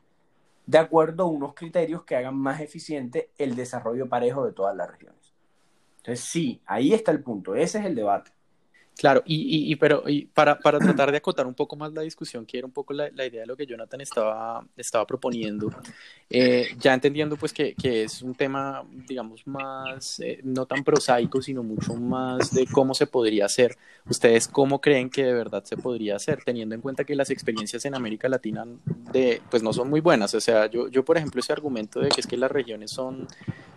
[0.67, 4.91] de acuerdo a unos criterios que hagan más eficiente el desarrollo parejo de todas las
[4.91, 5.35] regiones.
[5.99, 8.31] Entonces, sí, ahí está el punto, ese es el debate.
[9.01, 12.45] Claro, y, y, pero y para, para, tratar de acotar un poco más la discusión,
[12.45, 15.71] que era un poco la, la idea de lo que Jonathan estaba, estaba proponiendo,
[16.29, 21.41] eh, ya entendiendo pues que, que, es un tema, digamos, más, eh, no tan prosaico,
[21.41, 23.75] sino mucho más de cómo se podría hacer.
[24.07, 27.83] ¿Ustedes cómo creen que de verdad se podría hacer, teniendo en cuenta que las experiencias
[27.87, 28.67] en América Latina
[29.13, 30.35] de, pues no son muy buenas?
[30.35, 33.29] O sea, yo, yo por ejemplo, ese argumento de que es que las regiones son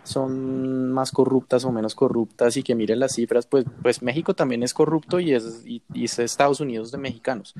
[0.04, 4.62] son más corruptas o menos corruptas y que miren las cifras, pues, pues México también
[4.62, 7.54] es corrupto y es, Estados Unidos de mexicanos.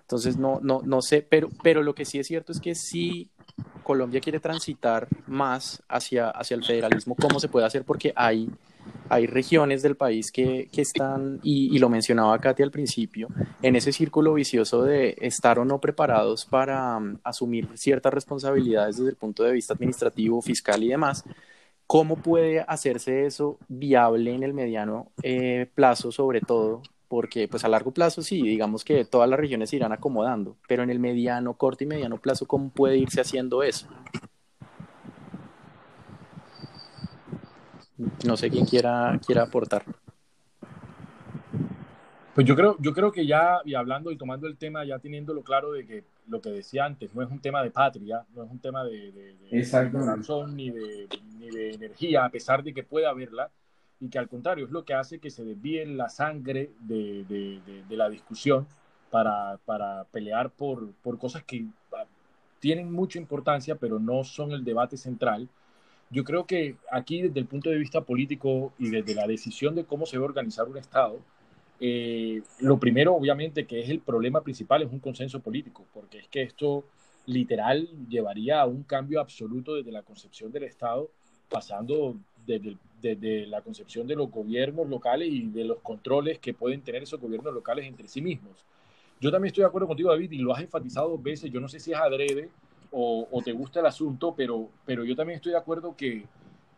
[0.00, 3.30] Entonces, no, no, no sé, pero, pero lo que sí es cierto es que si
[3.82, 7.84] Colombia quiere transitar más hacia, hacia el federalismo, ¿cómo se puede hacer?
[7.84, 8.50] Porque hay,
[9.08, 13.28] hay regiones del país que, que están, y, y, lo mencionaba Katy al principio,
[13.62, 19.10] en ese círculo vicioso de estar o no preparados para um, asumir ciertas responsabilidades desde
[19.10, 21.24] el punto de vista administrativo, fiscal y demás,
[21.90, 26.82] ¿Cómo puede hacerse eso viable en el mediano eh, plazo, sobre todo?
[27.10, 30.84] Porque pues a largo plazo sí, digamos que todas las regiones se irán acomodando, pero
[30.84, 33.88] en el mediano, corto y mediano plazo, ¿cómo puede irse haciendo eso?
[38.24, 39.84] No sé quién quiera, quiera aportar.
[42.32, 45.42] Pues yo creo, yo creo que ya, y hablando y tomando el tema, ya teniéndolo
[45.42, 48.50] claro de que lo que decía antes, no es un tema de patria, no es
[48.52, 49.36] un tema de, de,
[50.46, 51.08] ni de,
[51.40, 53.50] ni de energía, a pesar de que pueda haberla,
[54.00, 57.60] y que al contrario es lo que hace que se desvíe la sangre de,
[57.90, 58.66] la discusión
[59.10, 62.06] para, para pelear por, por cosas que ah,
[62.60, 65.48] tienen mucha importancia, pero no son el debate central.
[66.10, 69.84] Yo creo que aquí, desde el punto de vista político y desde la decisión de
[69.84, 71.20] cómo se va a organizar un Estado,
[71.78, 76.28] eh, lo primero, obviamente, que es el problema principal, es un consenso político, porque es
[76.28, 76.84] que esto
[77.26, 81.10] literal llevaría a un cambio absoluto desde la concepción del Estado,
[81.50, 86.80] pasando desde, desde, la concepción de los gobiernos locales y de los controles que pueden
[86.80, 88.52] tener esos gobiernos locales entre sí mismos.
[89.20, 91.50] Yo también estoy de acuerdo contigo, David, y lo has enfatizado dos veces.
[91.50, 92.48] Yo no sé si es adrede
[92.90, 96.24] o, te gusta el asunto, pero, pero yo también estoy de acuerdo que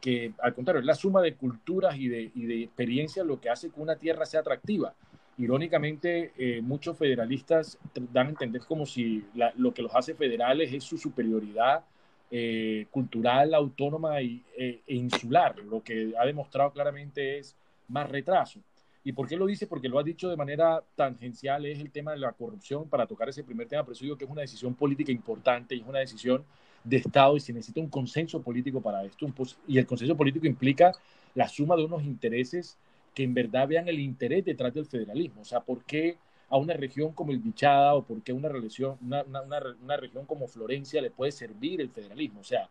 [0.03, 3.49] que al contrario, es la suma de culturas y de, y de experiencias lo que
[3.49, 4.93] hace que una tierra sea atractiva.
[5.39, 7.79] Irónicamente, eh, muchos federalistas
[8.13, 9.25] dan a entender como si
[9.57, 11.85] lo que los hace federales es su superioridad
[12.35, 15.55] eh, cultural, autónoma y, eh, e insular.
[15.59, 17.55] Lo que ha demostrado claramente es
[17.89, 18.59] más retraso.
[19.05, 19.67] ¿Y por qué lo dice?
[19.67, 23.29] Porque lo ha dicho de manera tangencial, es el tema de la corrupción, para tocar
[23.29, 26.43] ese primer tema, pero que es una decisión política importante y es una decisión
[26.83, 29.27] de Estado y se necesita un consenso político para esto.
[29.67, 30.93] y el consenso político implica
[31.35, 32.79] la suma de unos intereses
[33.15, 35.43] que en verdad vean el interés detrás del federalismo.
[35.43, 36.17] O sea, ¿por qué
[36.53, 39.43] a una región como el Bichada o por qué una, una, una,
[39.83, 42.41] una, región como Florencia le puede servir el federalismo?
[42.41, 42.69] O sea,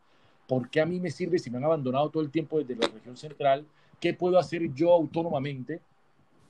[0.47, 2.87] ¿por qué a mí me sirve si me han abandonado todo el tiempo desde la
[2.93, 3.65] región central?
[3.99, 5.81] ¿Qué puedo hacer yo autónomamente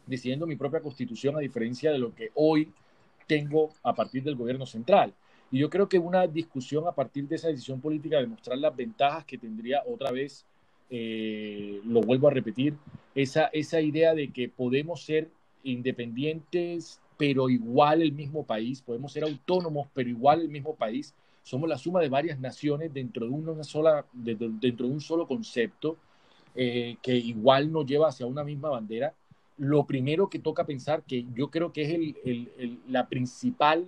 [0.05, 2.69] decidiendo mi propia constitución a diferencia de lo que hoy
[3.27, 5.13] tengo a partir del gobierno central?
[5.51, 8.75] Y yo creo que una discusión a partir de esa decisión política de mostrar las
[8.75, 10.45] ventajas que tendría otra vez,
[10.89, 12.75] eh, lo vuelvo a repetir,
[13.15, 15.29] esa, esa idea de que podemos ser
[15.63, 21.69] independientes, pero igual el mismo país, podemos ser autónomos, pero igual el mismo país, somos
[21.69, 25.97] la suma de varias naciones dentro de, una sola, dentro, de un solo concepto
[26.55, 29.13] eh, que igual nos lleva hacia una misma bandera.
[29.59, 33.85] Lo primero que toca pensar, que yo creo que es el, la principal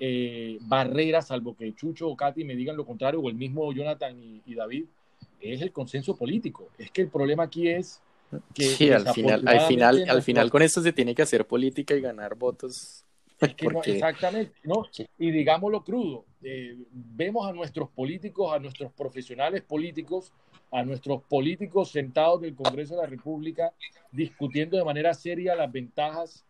[0.00, 4.16] eh, barreras, salvo que Chucho o Katy me digan lo contrario, o el mismo Jonathan
[4.44, 4.86] y, David,
[5.40, 6.70] es el consenso político.
[6.76, 8.02] Es que el problema aquí es
[8.54, 8.64] que...
[8.64, 12.00] Sí, al final, al final, al final con esto se tiene que hacer política y
[12.00, 13.04] ganar votos.
[13.84, 14.86] exactamente, ¿no?
[15.18, 20.32] Y digámoslo crudo, eh, vemos a nuestros políticos, a nuestros profesionales políticos,
[20.70, 23.72] a nuestros políticos sentados del Congreso de la República
[24.14, 26.44] discutiendo de manera seria las ventajas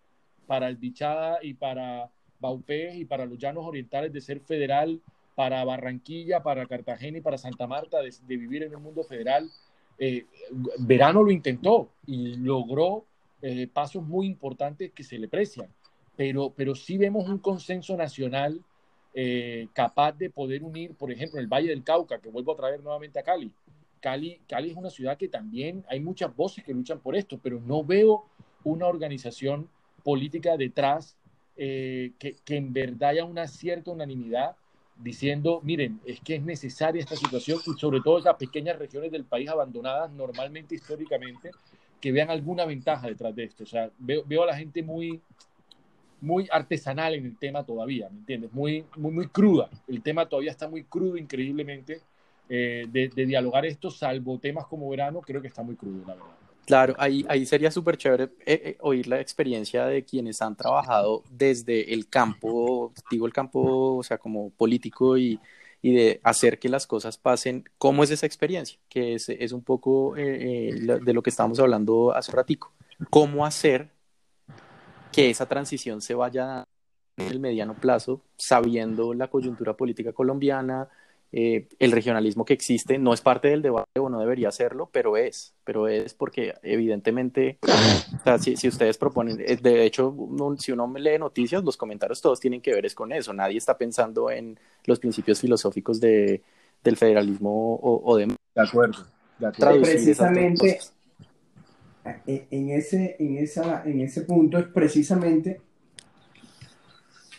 [0.46, 5.00] para el Bichada y para Baupés y para los llanos orientales de ser federal,
[5.34, 9.50] para Barranquilla, para Cartagena y para Santa Marta de, vivir en el mundo federal.
[9.98, 10.26] Eh,
[10.78, 13.04] Verano lo intentó y logró
[13.42, 15.68] eh, pasos muy importantes que se le precian,
[16.16, 18.60] pero, pero sí vemos un consenso nacional
[19.14, 22.82] eh, capaz de poder unir, por ejemplo, el Valle del Cauca, que vuelvo a traer
[22.82, 23.52] nuevamente a Cali,
[24.00, 27.60] Cali, Cali es una ciudad que también hay muchas voces que luchan por esto, pero
[27.60, 28.24] no veo
[28.64, 29.68] una organización
[30.02, 31.16] política detrás
[31.56, 34.56] que, que, en verdad haya una cierta unanimidad
[34.96, 39.24] diciendo, miren, es que es necesaria esta situación y sobre todo esas pequeñas regiones del
[39.24, 41.50] país abandonadas normalmente históricamente,
[42.00, 43.64] que vean alguna ventaja detrás de esto.
[43.64, 45.20] O sea, veo, veo a la gente muy,
[46.20, 48.52] muy artesanal en el tema todavía, ¿me entiendes?
[48.52, 49.68] Muy, muy, muy cruda.
[49.88, 52.00] El tema todavía está muy crudo increíblemente.
[52.46, 56.14] Eh, de, de, dialogar esto, salvo temas como verano, creo que está muy crudo, la
[56.14, 56.43] verdad.
[56.66, 61.22] Claro, ahí, ahí sería súper chévere eh, eh, oír la experiencia de quienes han trabajado
[61.30, 65.38] desde el campo, digo el campo, o sea, como político y,
[65.82, 67.64] y de hacer que las cosas pasen.
[67.76, 68.78] ¿Cómo es esa experiencia?
[68.88, 72.72] Que es, es un poco eh, de lo que estábamos hablando hace ratico.
[73.10, 73.90] ¿Cómo hacer
[75.12, 76.64] que esa transición se vaya
[77.16, 80.88] en el mediano plazo, sabiendo la coyuntura política colombiana,
[81.36, 85.16] eh, el regionalismo que existe no es parte del debate o no debería serlo, pero
[85.16, 90.14] es, pero es porque evidentemente, o sea, si, si, ustedes proponen, eh, de hecho,
[90.58, 93.76] si uno lee noticias, los comentarios todos tienen que ver es con eso, nadie está
[93.76, 96.40] pensando en los principios filosóficos de,
[96.84, 98.26] del federalismo o, o de...
[98.26, 99.04] De acuerdo,
[99.40, 99.82] de acuerdo.
[99.82, 100.78] Precisamente,
[102.28, 105.60] en ese, en, esa, en ese punto es precisamente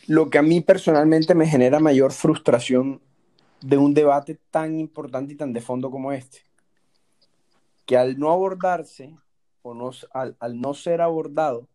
[0.08, 3.00] lo que a mí personalmente me genera mayor frustración
[3.66, 6.46] de un debate tan importante y tan de fondo como este,
[7.88, 9.18] que al no abordarse
[9.64, 11.68] o no, al, al no ser abordado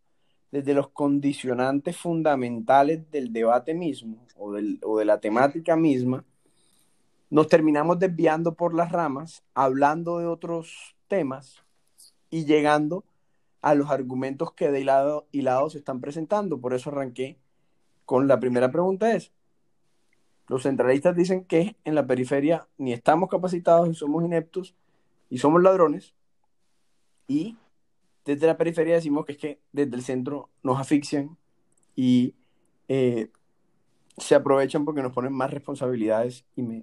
[0.53, 6.25] desde los condicionantes fundamentales del debate mismo o, del, o de la temática misma,
[7.29, 11.65] nos terminamos desviando por las ramas, hablando de otros temas
[12.31, 13.05] y llegando
[13.63, 16.61] a los argumentos que de lado y lado se están presentando.
[16.61, 17.37] Por eso arranqué
[18.05, 19.33] con la primera pregunta es,
[20.51, 24.75] los centralistas dicen que en la periferia ni estamos capacitados y somos ineptos
[25.29, 26.13] y somos ladrones.
[27.29, 27.57] Y
[28.25, 31.37] desde la periferia decimos que es que desde el centro nos asfixian
[31.95, 32.35] y
[32.89, 33.31] eh,
[34.19, 36.83] se aprovechan porque nos ponen más responsabilidades y, me,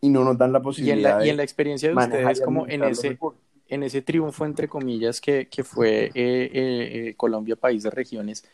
[0.00, 0.96] y no nos dan la posibilidad.
[0.96, 3.18] Y en la, y en la experiencia de ustedes, como en ese,
[3.68, 8.46] en ese triunfo, entre comillas, que, que fue eh, eh, Colombia, país de regiones,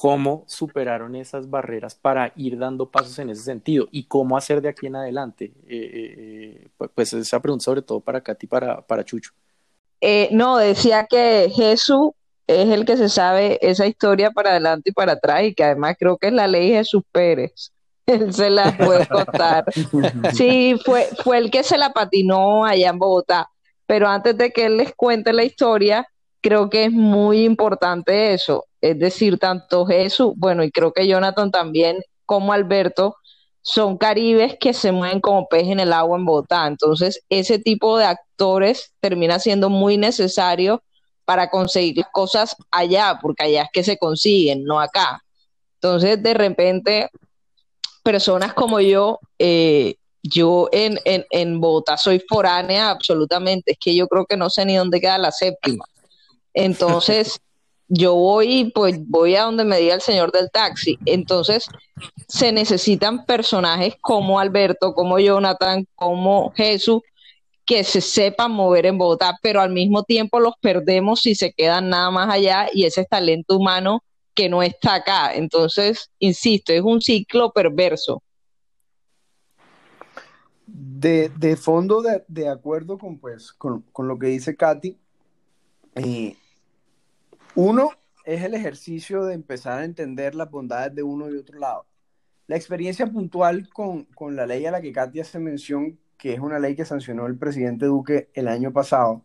[0.00, 4.68] cómo superaron esas barreras para ir dando pasos en ese sentido y cómo hacer de
[4.68, 5.46] aquí en adelante.
[5.66, 9.32] Eh, eh, pues esa pregunta sobre todo para Katy y para, para Chucho.
[10.00, 12.12] Eh, no, decía que Jesús
[12.46, 15.96] es el que se sabe esa historia para adelante y para atrás y que además
[15.98, 17.72] creo que es la ley Jesús Pérez.
[18.06, 19.64] Él se la puede contar.
[20.32, 23.50] Sí, fue, fue el que se la patinó allá en Bogotá.
[23.84, 26.06] Pero antes de que él les cuente la historia,
[26.40, 28.67] creo que es muy importante eso.
[28.80, 33.16] Es decir, tanto Jesús, bueno, y creo que Jonathan también, como Alberto,
[33.62, 36.66] son caribes que se mueven como pez en el agua en Bogotá.
[36.66, 40.82] Entonces, ese tipo de actores termina siendo muy necesario
[41.24, 45.22] para conseguir cosas allá, porque allá es que se consiguen, no acá.
[45.74, 47.10] Entonces, de repente,
[48.02, 54.08] personas como yo, eh, yo en, en, en Bogotá soy foránea absolutamente, es que yo
[54.08, 55.84] creo que no sé ni dónde queda la séptima.
[56.54, 57.38] Entonces,
[57.88, 60.98] yo voy, pues voy a donde me diga el señor del taxi.
[61.06, 61.66] Entonces,
[62.28, 67.02] se necesitan personajes como Alberto, como Jonathan, como Jesús,
[67.64, 71.90] que se sepan mover en Bogotá, pero al mismo tiempo los perdemos si se quedan
[71.90, 74.02] nada más allá y ese talento humano
[74.34, 75.34] que no está acá.
[75.34, 78.22] Entonces, insisto, es un ciclo perverso.
[80.66, 84.96] De, de fondo, de, de, acuerdo con, pues, con, con, lo que dice Katy,
[85.94, 86.36] eh,
[87.60, 87.90] uno
[88.24, 91.86] es el ejercicio de empezar a entender las bondades de uno y otro lado.
[92.46, 96.38] La experiencia puntual con, con la ley a la que Katy hace mención, que es
[96.38, 99.22] una ley que sancionó el presidente Duque el año pasado,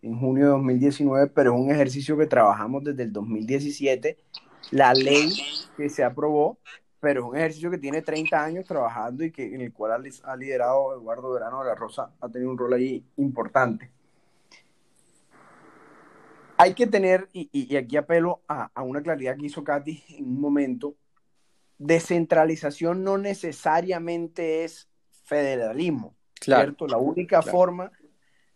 [0.00, 4.16] en junio de 2019, pero es un ejercicio que trabajamos desde el 2017.
[4.70, 5.32] La ley
[5.76, 6.58] que se aprobó,
[7.00, 10.36] pero es un ejercicio que tiene 30 años trabajando y que, en el cual ha
[10.36, 13.90] liderado Eduardo Verano de la Rosa, ha tenido un rol ahí importante
[16.56, 20.96] hay que tener, y, aquí apelo a, una claridad que hizo Katy en un momento,
[21.78, 24.88] descentralización no necesariamente es
[25.24, 26.86] federalismo, ¿cierto?
[26.86, 27.90] La única forma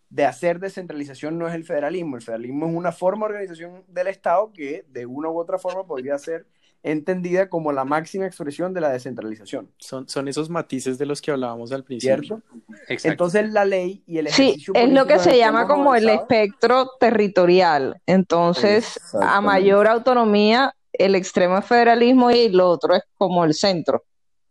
[0.09, 4.07] de hacer descentralización no es el federalismo, el federalismo es una forma de organización del
[4.07, 6.47] Estado que de una u otra forma podría ser
[6.87, 9.69] entendida como la máxima expresión de la descentralización.
[9.77, 12.43] Son, son esos matices de los que hablábamos al principio.
[12.89, 13.09] ¿Cierto?
[13.09, 14.73] Entonces la ley y el ejercicio...
[14.75, 18.01] Sí, es lo que se llama como el espectro territorial.
[18.07, 24.05] Entonces, a mayor autonomía, el extremo es federalismo y lo otro es como el centro.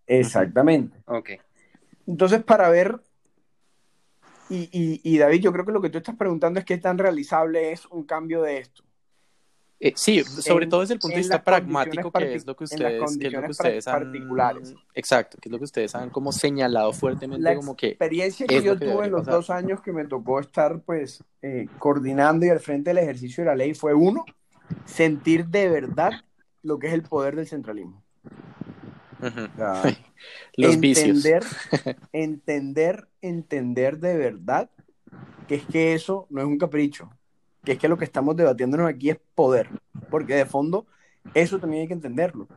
[0.06, 0.98] Exactamente.
[1.06, 1.30] Ok.
[2.06, 3.00] Entonces, para ver
[4.50, 7.86] y, David, yo creo que lo que tú estás preguntando es qué tan realizable es
[7.88, 8.84] un cambio de esto.
[9.86, 13.18] Eh, sí, sobre todo desde el punto de vista pragmático, que es lo que ustedes,
[13.20, 14.74] que es lo que ustedes han, particulares.
[14.96, 17.86] Exacto, que es lo que ustedes han como señalado fuertemente como que...
[17.90, 21.68] La experiencia que yo tuve en los dos años que me tocó estar pues eh,
[21.78, 24.26] coordinando y al frente del ejercicio de la ley fue uno,
[24.86, 26.14] sentir de verdad
[26.64, 28.02] lo que es el poder del centralismo.
[30.58, 31.44] los entender,
[32.12, 34.72] entender, entender de verdad
[35.48, 37.12] que es que eso no es un capricho,
[37.66, 39.70] que es que lo que estamos debatiéndonos aquí es poder,
[40.10, 40.86] porque de fondo
[41.34, 42.48] eso también hay que entenderlo.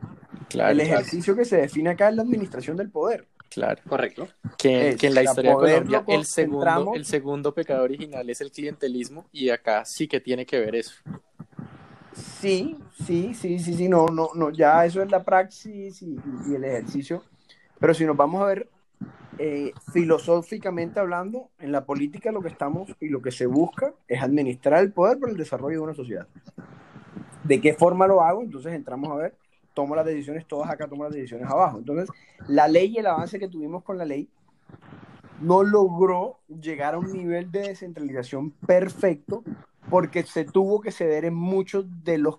[0.53, 3.27] el ejercicio que se define acá es la administración del poder.
[3.49, 3.81] Claro.
[3.87, 4.27] Correcto.
[4.57, 9.25] Que, en la historia de Colombia el segundo, el segundo pecado original es el clientelismo
[9.31, 10.93] y acá sí que tiene que ver eso.
[12.13, 16.17] Sí, sí, sí, sí, sí, no, no, no, ya eso es la praxis y,
[16.53, 17.23] el ejercicio,
[17.79, 18.69] pero si nos vamos a ver
[19.37, 24.21] eh, filosóficamente hablando, en la política lo que estamos y lo que se busca es
[24.21, 26.27] administrar el poder para el desarrollo de una sociedad.
[27.43, 28.41] ¿De qué forma lo hago?
[28.41, 29.35] Entonces entramos a ver,
[29.73, 31.77] tomo las decisiones todas acá, tomo las decisiones abajo.
[31.77, 32.09] Entonces,
[32.47, 34.27] la ley y el avance que tuvimos con la ley
[35.41, 39.43] no logró llegar a un nivel de descentralización perfecto
[39.89, 42.35] porque se tuvo que ceder en muchos de los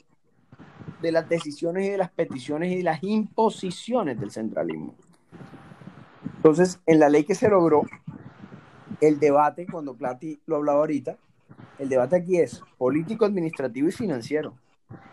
[1.01, 4.95] de las decisiones y de las peticiones y de las imposiciones del centralismo.
[6.37, 7.83] Entonces, en la ley que se logró,
[9.01, 11.16] el debate, cuando Plati lo hablaba ahorita,
[11.79, 14.55] el debate aquí es político, administrativo y financiero.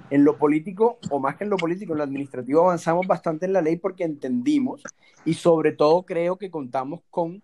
[0.10, 3.54] En lo político, o más que en lo político, en lo administrativo avanzamos bastante en
[3.54, 4.84] la ley porque entendimos
[5.26, 7.42] y sobre todo creo que contamos con,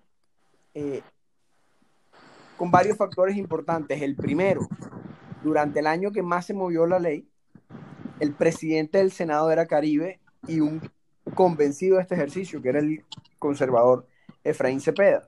[0.73, 1.01] eh,
[2.57, 4.01] con varios factores importantes.
[4.01, 4.61] El primero,
[5.43, 7.27] durante el año que más se movió la ley,
[8.19, 10.81] el presidente del Senado era Caribe y un
[11.35, 13.03] convencido de este ejercicio, que era el
[13.43, 14.07] conservador
[14.41, 15.27] Efraín Cepeda.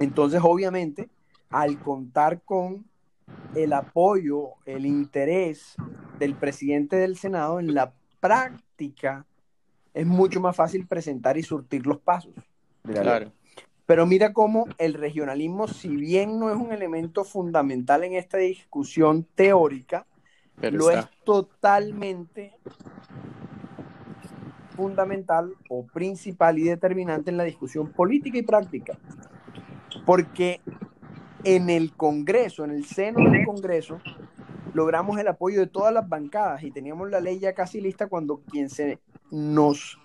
[0.00, 1.08] Entonces, obviamente,
[1.48, 2.84] al contar con
[3.54, 5.76] el apoyo, el interés
[6.18, 9.24] del presidente del Senado, en la práctica
[9.94, 12.34] es mucho más fácil presentar y surtir los pasos.
[12.82, 13.30] claro.
[13.84, 19.26] Pero mira cómo el regionalismo, si bien no es un elemento fundamental en esta discusión
[19.34, 20.06] teórica,
[20.56, 22.54] lo es totalmente
[24.74, 28.98] fundamental o principal y determinante en la discusión política y práctica.
[30.04, 30.60] Porque
[31.44, 34.00] en el Congreso, en el seno del Congreso,
[34.74, 38.42] logramos el apoyo de todas las bancadas y teníamos la ley ya casi lista cuando
[38.50, 38.98] quien se
[39.30, 39.98] nos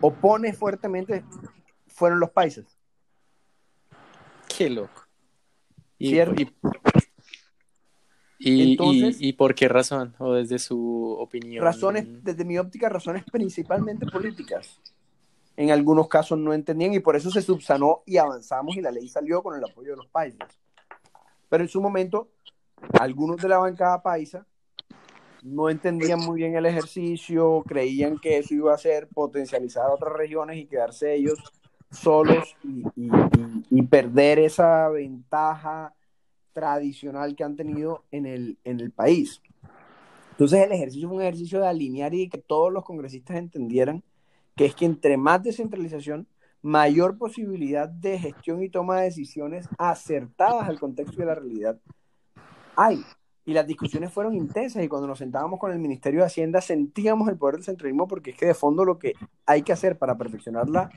[0.00, 1.24] opone fuertemente
[1.88, 2.78] fueron los países.
[4.56, 5.06] Qué loco.
[5.98, 6.54] Y, y,
[9.36, 10.14] por qué razón?
[10.18, 11.62] ¿O desde su opinión?
[11.62, 14.80] Razones, desde mi óptica, razones principalmente políticas.
[15.56, 19.08] En algunos casos no entendían y por eso se subsanó y avanzamos y la ley
[19.08, 20.40] salió con el apoyo de los países.
[21.50, 22.28] Pero en su momento,
[22.98, 24.46] algunos de la bancada paisa
[25.42, 30.12] no entendían muy bien el ejercicio, creían que eso iba a ser potencializar a otras
[30.14, 31.38] regiones y quedarse ellos
[31.90, 35.92] solos y, perder esa ventaja
[36.52, 39.40] tradicional que han tenido en el, en el país.
[40.32, 44.02] Entonces el ejercicio fue un ejercicio de alinear y que todos los congresistas entendieran
[44.56, 46.26] que es que entre más descentralización,
[46.62, 51.78] mayor posibilidad de gestión y toma de decisiones acertadas al contexto de la realidad
[52.76, 53.04] hay.
[53.44, 57.28] Y las discusiones fueron intensas y cuando nos sentábamos con el Ministerio de Hacienda sentíamos
[57.28, 59.14] el poder del centralismo porque es que de fondo lo que
[59.46, 60.90] hay que hacer para perfeccionar la,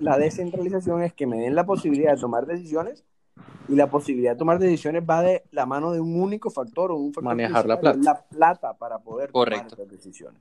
[0.00, 3.04] la descentralización es que me den la posibilidad de tomar decisiones
[3.68, 6.96] y la posibilidad de tomar decisiones va de la mano de un único factor o
[6.96, 7.98] un factor manejar la plata.
[8.02, 10.40] la plata para poder tomar esas decisiones.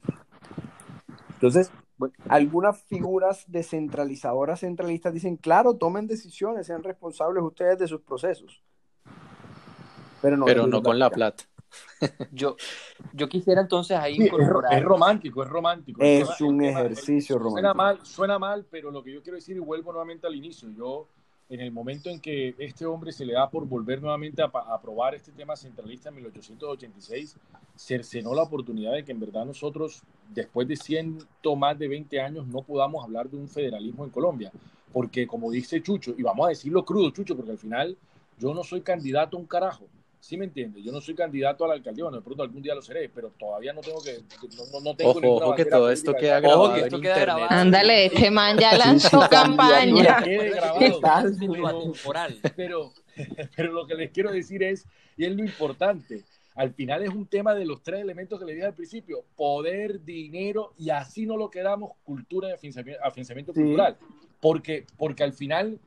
[1.33, 1.71] Entonces,
[2.29, 8.63] algunas figuras descentralizadoras centralistas dicen, claro, tomen decisiones, sean responsables ustedes de sus procesos.
[10.21, 11.43] Pero no, pero no con la plata.
[12.31, 12.55] Yo,
[13.11, 14.73] yo quisiera entonces ahí incorporar...
[14.73, 16.01] Es, romántico, es romántico.
[16.01, 17.59] Es, un ejercicio romántico.
[17.59, 20.69] Suena mal, suena mal, pero lo que yo quiero decir, y vuelvo nuevamente al inicio,
[20.69, 21.09] yo
[21.49, 25.15] en el momento en que este hombre se le da por volver nuevamente a, aprobar
[25.15, 27.37] este tema centralista en 1886,
[27.75, 32.47] cercenó la oportunidad de que en verdad nosotros, después de ciento más de 20 años,
[32.47, 34.51] no podamos hablar de un federalismo en Colombia.
[34.91, 37.97] Porque como dice Chucho, y vamos a decirlo crudo, Chucho, porque al final
[38.37, 39.85] yo no soy candidato a un carajo.
[40.19, 40.83] ¿Sí me entiendes?
[40.83, 43.29] Yo no soy candidato a la alcaldía, bueno, de pronto algún día lo seré, pero
[43.31, 44.23] todavía no tengo que.
[44.73, 46.63] No, no tengo ojo, ojo que todo esto queda grabado.
[46.63, 47.47] Ojo que esto queda grabado.
[47.49, 50.23] Ándale, este man ya lanzó campaña.
[52.55, 52.91] Pero,
[53.55, 56.23] pero lo que les quiero decir es, y es lo importante,
[56.55, 60.03] al final es un tema de los tres elementos que le dije al principio: poder,
[60.03, 62.53] dinero, y así no lo quedamos, cultura y
[63.01, 63.97] afianzamiento, cultural.
[64.39, 65.79] Porque, porque al final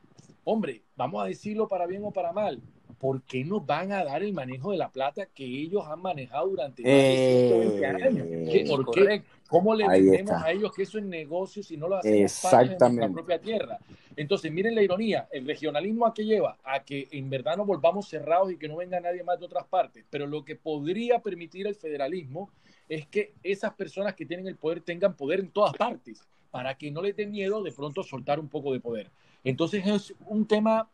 [0.45, 2.61] hombre, vamos a decirlo para bien o para mal,
[3.01, 6.49] ¿por qué nos van a dar el manejo de la plata que ellos han manejado
[6.49, 8.27] durante más de 120 años?
[8.31, 9.23] Eh, ¿Por qué?
[9.49, 10.45] ¿Cómo le Ahí vendemos está.
[10.45, 13.79] a ellos que eso es negocio si no lo hacemos parte de nuestra propia tierra?
[14.17, 16.59] Entonces, miren la ironía, el regionalismo a qué lleva?
[16.63, 19.65] A que en verdad nos volvamos cerrados y que no venga nadie más de otras
[19.65, 20.05] partes.
[20.11, 22.51] Pero lo que podría permitir el federalismo
[22.89, 26.21] es que esas personas que tienen el poder tengan poder en todas partes,
[26.51, 29.11] para que no les dé miedo de pronto soltar un poco de poder.
[29.43, 30.91] Entonces es un tema,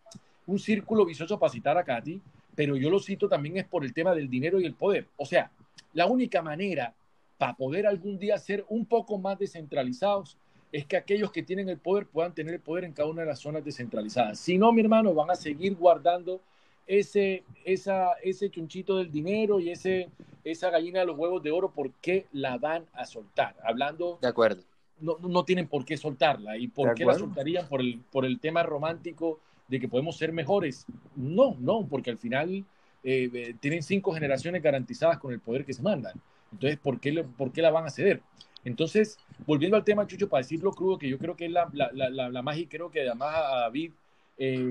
[0.46, 2.20] un círculo vicioso para citar a Katy,
[2.54, 5.06] pero yo lo cito también es por el tema del dinero y el poder.
[5.16, 5.50] O sea,
[5.92, 6.94] la única manera
[7.38, 10.38] para poder algún día ser un poco más descentralizados
[10.72, 13.28] es que aquellos que tienen el poder puedan tener el poder en cada una de
[13.28, 14.38] las zonas descentralizadas.
[14.38, 16.40] Si no, mi hermano, van a seguir guardando
[16.86, 20.08] ese, esa, ese chunchito del dinero y ese,
[20.44, 23.54] esa gallina de los huevos de oro, ¿por qué la van a soltar?
[23.62, 24.62] Hablando De acuerdo.
[25.00, 26.56] no, no tienen por qué soltarla.
[26.56, 27.68] ¿Y por qué la soltarían?
[27.68, 30.86] Por el, por el tema romántico de que podemos ser mejores.
[31.14, 32.64] No, no, porque al final
[33.04, 36.14] eh, eh, tienen cinco generaciones garantizadas con el poder que se mandan.
[36.52, 38.20] Entonces, ¿por qué, por qué la van a ceder?
[38.64, 42.10] Entonces, volviendo al tema, Chucho, para decirlo crudo, que yo creo que es la, la,
[42.10, 43.92] la magia y creo que además a David
[44.38, 44.70] eh,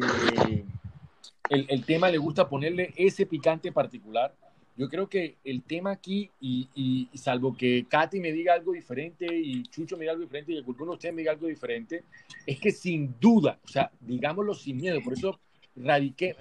[1.50, 4.34] el, el tema le gusta ponerle ese picante particular.
[4.78, 9.64] Yo creo que el tema aquí, y, salvo que Katy me diga algo diferente y
[9.64, 12.04] Chucho me diga algo diferente y alguno de ustedes me diga algo diferente,
[12.46, 15.40] es que sin duda, o sea, digámoslo sin miedo, por eso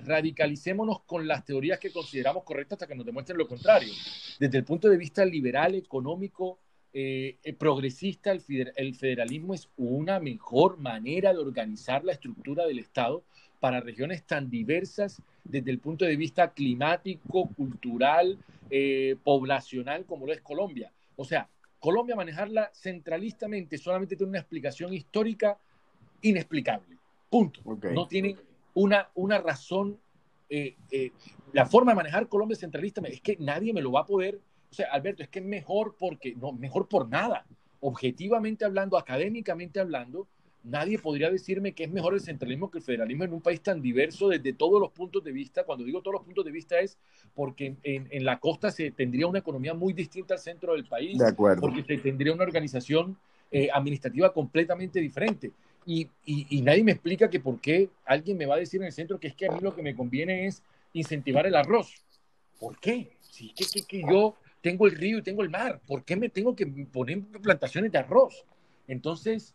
[0.05, 3.93] radicalicémonos con las teorías que consideramos correctas hasta que nos demuestren lo contrario.
[4.39, 6.59] Desde el punto de vista liberal, económico,
[6.93, 12.67] eh, eh, progresista, el, feder- el federalismo es una mejor manera de organizar la estructura
[12.67, 13.25] del Estado
[13.65, 18.39] para regiones tan diversas desde el punto de vista climático, cultural,
[18.69, 20.93] eh, poblacional como lo es Colombia.
[21.17, 21.49] O sea,
[21.81, 25.57] Colombia manejarla centralistamente solamente tiene una explicación histórica
[26.21, 26.99] inexplicable.
[27.31, 27.63] Punto.
[27.95, 28.37] No tiene
[28.75, 29.99] una, una razón.
[30.51, 31.13] eh, eh,
[31.55, 34.39] la forma de manejar Colombia centralista es que nadie me lo va a poder.
[34.71, 37.47] O sea, Alberto, es que es mejor porque, no, mejor por nada.
[37.81, 40.29] Objetivamente hablando, académicamente hablando,
[40.65, 43.81] nadie podría decirme que es mejor el centralismo que el federalismo en un país tan
[43.83, 45.65] diverso desde todos los puntos de vista.
[45.65, 46.97] Cuando digo todos los puntos de vista es
[47.35, 51.19] porque en, en la costa se tendría una economía muy distinta al centro del país,
[51.19, 51.61] De acuerdo.
[51.61, 53.17] porque se tendría una organización
[53.51, 55.53] eh, administrativa completamente diferente.
[55.87, 58.87] Y, y, y nadie me explica que por qué alguien me va a decir en
[58.87, 60.63] el centro que es que a mí lo que me conviene es
[60.95, 62.03] incentivar el arroz.
[62.59, 63.11] ¿Por qué?
[63.21, 66.17] Si es que, que, que yo tengo el río y tengo el mar, ¿por qué
[66.17, 68.47] me tengo que poner plantaciones de arroz?
[68.89, 69.55] Entonces,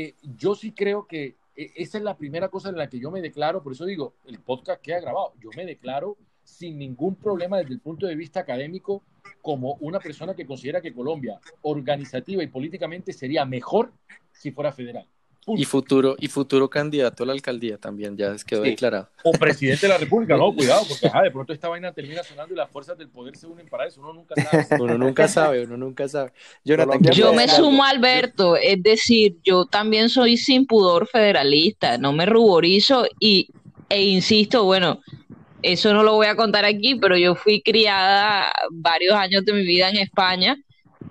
[0.00, 3.10] eh, yo sí creo que eh, esa es la primera cosa en la que yo
[3.10, 7.58] me declaro, por eso digo, el podcast queda grabado, yo me declaro sin ningún problema
[7.58, 9.02] desde el punto de vista académico
[9.42, 13.92] como una persona que considera que Colombia organizativa y políticamente sería mejor
[14.30, 15.08] si fuera federal.
[15.56, 18.70] Y futuro, y futuro candidato a la alcaldía también, ya quedó Sí.
[18.70, 19.08] declarado.
[19.22, 22.54] O presidente de la República, no, cuidado, porque ajá, de pronto esta vaina termina sonando
[22.54, 24.66] y las fuerzas del poder se unen para eso, uno nunca sabe.
[24.82, 26.32] Uno nunca sabe, uno nunca sabe.
[26.64, 31.06] Jonathan, Colombia ¿qué Yo me sumo a Alberto, es decir, yo también soy sin pudor
[31.08, 33.48] federalista, no me ruborizo y,
[33.88, 35.00] e insisto, bueno,
[35.62, 39.62] eso no lo voy a contar aquí, pero yo fui criada varios años de mi
[39.62, 40.56] vida en España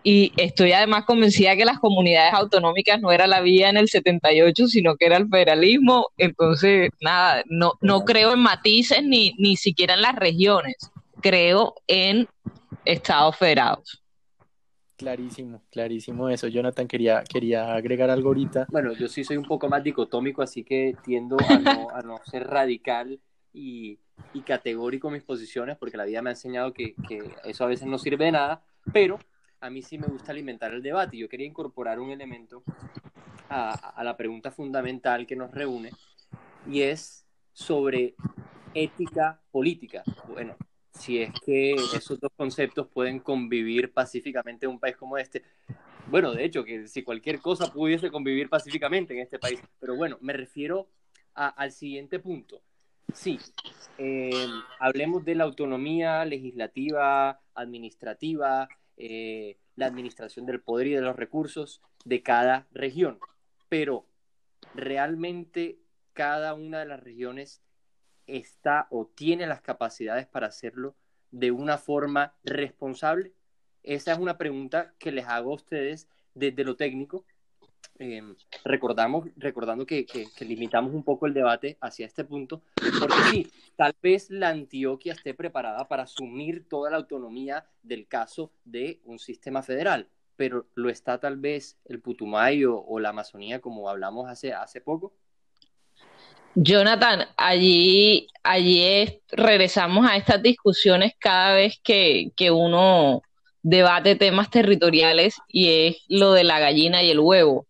[0.10, 4.68] y estoy además convencida que las comunidades autonómicas no era la vía en el 78,
[4.68, 6.08] sino que era el federalismo.
[6.18, 10.78] Entonces, nada, no, no creo en matices ni, ni siquiera en las regiones,
[11.22, 12.26] creo en
[12.86, 14.02] estados federados.
[14.96, 16.48] Clarísimo, clarísimo eso.
[16.48, 18.68] Jonathan quería, quería agregar algo ahorita.
[18.70, 22.22] Bueno, yo sí soy un poco más dicotómico, así que tiendo a no, a no
[22.24, 23.20] ser radical
[23.52, 24.00] y,
[24.34, 27.68] y categórico en mis posiciones, porque la vida me ha enseñado que, que eso a
[27.68, 29.20] veces no sirve de nada, pero
[29.60, 31.18] a mí sí me gusta alimentar el debate.
[31.18, 32.64] Yo quería incorporar un elemento
[33.50, 35.92] a, la pregunta fundamental que nos reúne,
[36.70, 38.16] y es sobre
[38.74, 40.04] ética política.
[40.28, 40.56] Bueno,
[40.92, 45.44] si es que esos dos conceptos pueden convivir pacíficamente en un país como este.
[46.10, 49.62] Bueno, de hecho, que si cualquier cosa pudiese convivir pacíficamente en este país.
[49.80, 50.90] Pero bueno, me refiero
[51.34, 52.62] al siguiente punto.
[53.14, 53.40] Sí,
[53.98, 54.48] eh,
[54.80, 58.68] hablemos de la autonomía legislativa, administrativa,
[58.98, 63.20] eh, la administración del poder y de los recursos de cada región.
[63.70, 64.06] Pero
[64.74, 65.80] realmente
[66.14, 67.62] cada una de las regiones
[68.26, 70.96] está o tiene las capacidades para hacerlo
[71.32, 73.34] de una forma responsable?
[73.84, 77.26] Esa es una pregunta que les hago a ustedes desde lo técnico.
[78.00, 78.22] Eh,
[78.64, 80.06] recordamos, recordando que,
[80.42, 82.62] limitamos un poco el debate hacia este punto,
[83.00, 88.52] porque sí, tal vez la Antioquia esté preparada para asumir toda la autonomía del caso
[88.66, 93.90] de un sistema federal, pero lo está tal vez el Putumayo o la Amazonía, como
[93.90, 95.14] hablamos hace, hace poco.
[96.54, 103.22] Jonathan, allí, allí regresamos a estas discusiones cada vez que, que uno
[103.62, 107.67] debate temas territoriales y es lo de la gallina y el huevo.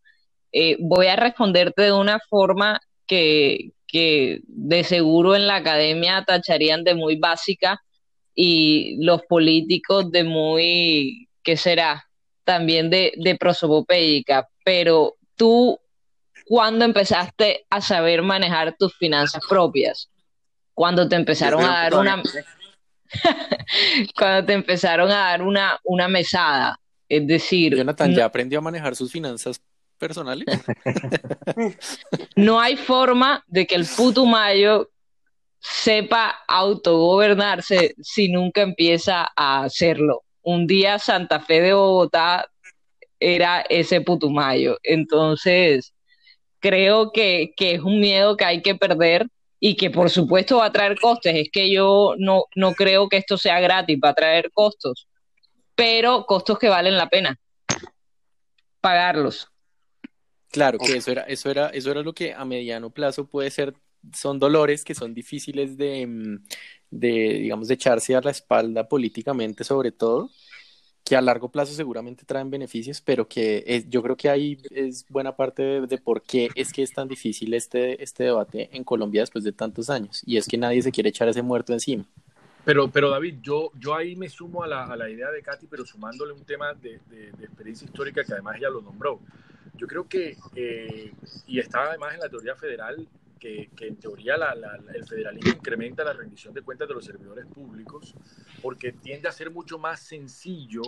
[0.59, 6.83] Eh, voy a responderte de una forma que, que de seguro en la academia tacharían
[6.83, 7.79] de muy básica
[8.33, 12.09] y los políticos de muy, ¿qué será?
[12.43, 14.49] También de, de prosopopédica.
[14.65, 15.79] Pero tú,
[16.43, 20.09] ¿cuándo empezaste a saber manejar tus finanzas propias?
[20.73, 22.23] Cuando te empezaron a dar una...
[24.17, 26.79] cuando te empezaron a dar una, una mesada.
[27.07, 27.75] Es decir...
[27.75, 29.61] Jonathan ya aprendió a manejar sus finanzas
[29.97, 30.45] personales.
[32.35, 34.89] no hay forma de que el putumayo
[35.59, 40.23] sepa autogobernarse si nunca empieza a hacerlo.
[40.41, 42.47] Un día Santa Fe de Bogotá
[43.19, 44.77] era ese putumayo.
[44.83, 45.93] Entonces,
[46.59, 49.27] creo que, que es un miedo que hay que perder
[49.59, 51.35] y que por supuesto va a traer costes.
[51.35, 55.07] Es que yo no, no creo que esto sea gratis, va a traer costos,
[55.75, 57.37] pero costos que valen la pena
[58.81, 59.49] pagarlos.
[60.51, 63.73] Claro que eso era, eso era, eso era lo que a mediano plazo puede ser,
[64.13, 66.43] son dolores que son difíciles de, mm,
[66.91, 67.09] de,
[67.41, 70.29] digamos, de echarse a la espalda políticamente sobre todo,
[71.03, 75.35] que a largo plazo seguramente traen beneficios, pero que yo creo que ahí es buena
[75.35, 79.43] parte de, por qué es que es tan difícil este, este debate en Colombia después
[79.43, 82.05] de tantos años, y es que nadie se quiere echar ese muerto encima.
[82.67, 85.67] Pero, pero David, yo, yo ahí me sumo a la, a la idea de Katy,
[85.67, 89.21] pero sumándole un tema de, de, experiencia histórica que además ella lo nombró.
[89.77, 91.13] Yo creo que, eh,
[91.45, 93.07] y está además en la teoría federal,
[93.39, 97.05] que, que, en teoría la, la, el federalismo incrementa la rendición de cuentas de los
[97.05, 98.15] servidores públicos
[98.63, 100.81] porque tiende a ser mucho más sencillo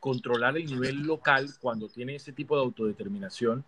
[0.00, 3.64] controlar el nivel local cuando tiene ese tipo de autodeterminación,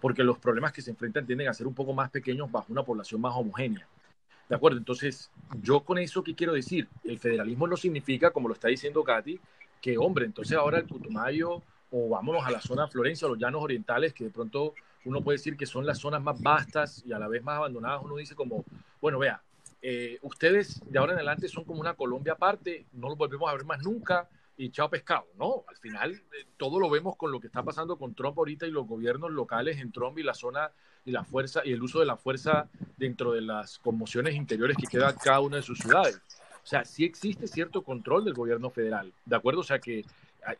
[0.00, 2.84] porque los problemas que se enfrentan tienden a ser un poco más pequeños bajo una
[2.84, 3.88] población más homogénea.
[4.48, 4.78] ¿De acuerdo?
[4.78, 5.30] Entonces,
[5.62, 6.88] yo con eso, ¿qué quiero decir?
[7.02, 9.40] El federalismo no significa, como lo está diciendo Katy,
[9.80, 14.12] que, hombre, entonces ahora el Putumayo o vámonos a la zona Florencia, los llanos orientales,
[14.12, 14.74] que de pronto
[15.04, 18.02] uno puede decir que son las zonas más vastas y a la vez más abandonadas,
[18.02, 18.64] uno dice como,
[19.00, 19.42] bueno, vea,
[19.82, 23.54] eh, ustedes de ahora en adelante son como una Colombia aparte, no los volvemos a
[23.54, 25.64] ver más nunca y chao pescado, ¿no?
[25.68, 28.70] Al final eh, todo lo vemos con lo que está pasando con Trump ahorita y
[28.70, 30.70] los gobiernos locales en Trump y la zona
[31.06, 32.68] y la fuerza y el uso de la fuerza
[32.98, 36.20] dentro de las conmociones interiores que queda cada una de sus ciudades.
[36.62, 39.60] O sea, sí existe cierto control del gobierno federal, ¿de acuerdo?
[39.60, 40.04] O sea que,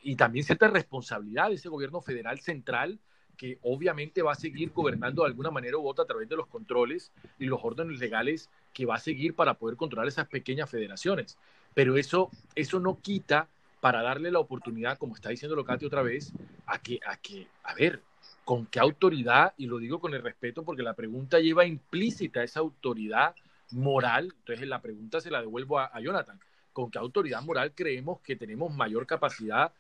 [0.02, 2.98] y también cierta responsabilidad de ese gobierno federal central
[3.36, 6.46] que obviamente va a seguir gobernando de alguna manera u otra a través de los
[6.46, 11.38] controles y los órdenes legales que va a seguir para poder controlar esas pequeñas federaciones.
[11.72, 13.48] Pero eso, eso no quita
[13.80, 16.34] para darle la oportunidad, como está diciendo Locati otra vez,
[16.66, 18.02] a que, a que, a ver,
[18.44, 22.60] con qué autoridad, y lo digo con el respeto porque la pregunta lleva implícita esa
[22.60, 23.34] autoridad
[23.70, 26.38] moral, entonces la pregunta se la devuelvo a Jonathan,
[26.80, 29.72] ¿con qué autoridad moral creemos que tenemos mayor capacidad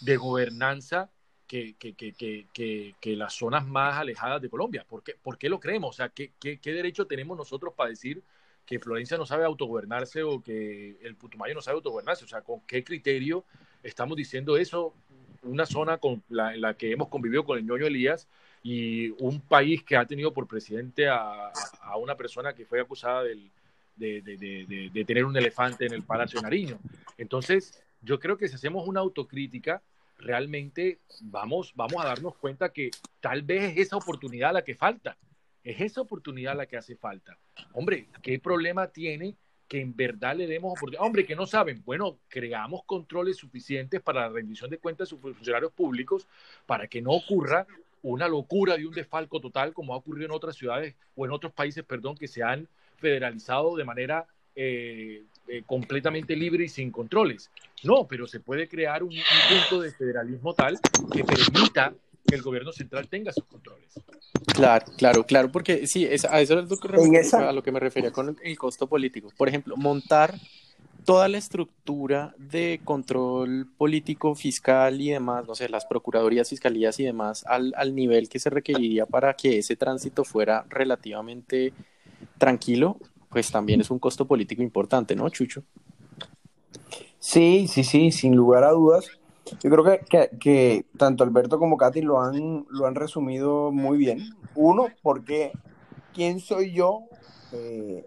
[0.00, 1.10] de gobernanza
[1.48, 4.86] que, que, que, que, las zonas más alejadas de Colombia.
[4.88, 5.90] ¿Por qué, por qué lo creemos?
[5.90, 8.22] O sea, ¿qué, ¿qué, derecho tenemos nosotros para decir
[8.64, 12.24] que Florencia no sabe autogobernarse o que el Putumayo no sabe autogobernarse?
[12.24, 13.44] O sea, ¿con qué criterio
[13.82, 14.94] estamos diciendo eso?
[15.42, 18.28] Una zona con la, en la que hemos convivido con el ñoño Elías
[18.62, 21.50] y un país que ha tenido por presidente a
[22.00, 23.50] una persona que fue acusada del,
[23.96, 26.78] de, tener un elefante en el Palacio de Nariño.
[27.18, 29.82] Entonces, yo creo que si hacemos una autocrítica,
[30.18, 35.16] realmente vamos, vamos a darnos cuenta que tal vez es esa oportunidad la que falta.
[35.62, 37.38] Es esa oportunidad la que hace falta.
[37.72, 39.36] Hombre, ¿qué problema tiene
[39.68, 41.04] que en verdad le demos oportunidad?
[41.04, 41.82] Hombre, que no saben.
[41.84, 46.26] Bueno, creamos controles suficientes para la rendición de cuentas de sus funcionarios públicos
[46.66, 47.66] para que no ocurra
[48.02, 51.52] una locura de un desfalco total como ha ocurrido en otras ciudades o en otros
[51.52, 52.66] países, perdón, que se han
[53.00, 57.50] federalizado de manera eh, eh, completamente libre y sin controles.
[57.82, 60.78] No, pero se puede crear un, punto de federalismo tal
[61.12, 61.92] que permita
[62.26, 63.88] que el gobierno central tenga sus controles.
[64.54, 67.80] Claro, claro, claro, porque sí, es, a eso es lo que a lo que me
[67.80, 69.32] refería con el costo político.
[69.36, 70.34] Por ejemplo, montar
[71.04, 77.04] toda la estructura de control político, fiscal y demás, no sé, las procuradurías, fiscalías y
[77.04, 81.72] demás, al, al nivel que se requeriría para que ese tránsito fuera relativamente
[82.38, 82.96] tranquilo,
[83.28, 85.62] pues también es un costo político importante, ¿no, Chucho?
[87.18, 89.10] Sí, sí, sí, sin lugar a dudas.
[89.62, 94.34] Yo creo que, que, tanto Alberto como Katy lo han, lo han resumido muy bien.
[94.54, 95.52] Uno, porque
[96.14, 97.02] ¿quién soy yo?
[97.52, 98.06] Eh,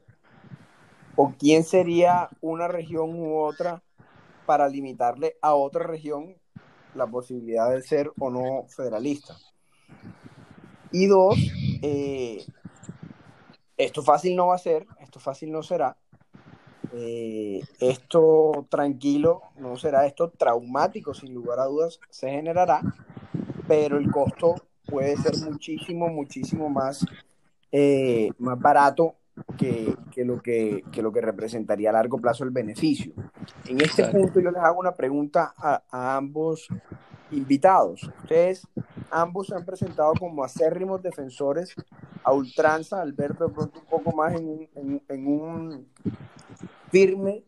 [1.15, 3.83] ¿O quién sería una región u otra
[4.45, 6.35] para limitarle a otra región
[6.95, 9.35] la posibilidad de ser o no federalista?
[10.91, 11.37] Y dos,
[11.81, 12.45] eh,
[13.83, 15.95] esto fácil no va a ser, esto fácil no será,
[16.93, 22.81] eh, esto tranquilo no será, esto traumático sin lugar a dudas se generará,
[23.67, 24.55] pero el costo
[24.85, 27.05] puede ser muchísimo, muchísimo más,
[27.71, 29.15] eh, más barato
[29.57, 33.13] que, lo que, lo que representaría a largo plazo el beneficio.
[33.67, 36.67] En este punto yo les hago una pregunta a, ambos
[37.33, 38.09] invitados.
[38.21, 38.67] Ustedes
[39.11, 41.73] ambos se han presentado como acérrimos defensores
[42.23, 45.87] a ultranza, Alberto de pronto un poco más en un,
[46.89, 47.43] firme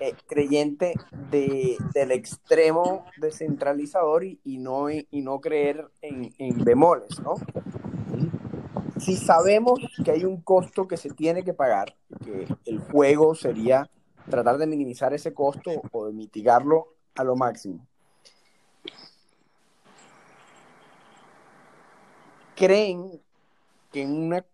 [0.00, 0.94] eh, creyente
[1.30, 7.34] de, del extremo descentralizador y, no, y no creer en, en bemoles, ¿no?
[8.98, 13.88] si sabemos que hay un costo que se tiene que pagar, que el juego sería
[14.28, 17.86] tratar de minimizar ese costo o de mitigarlo a lo máximo.
[22.56, 23.20] ¿Creen
[23.92, 24.44] que en una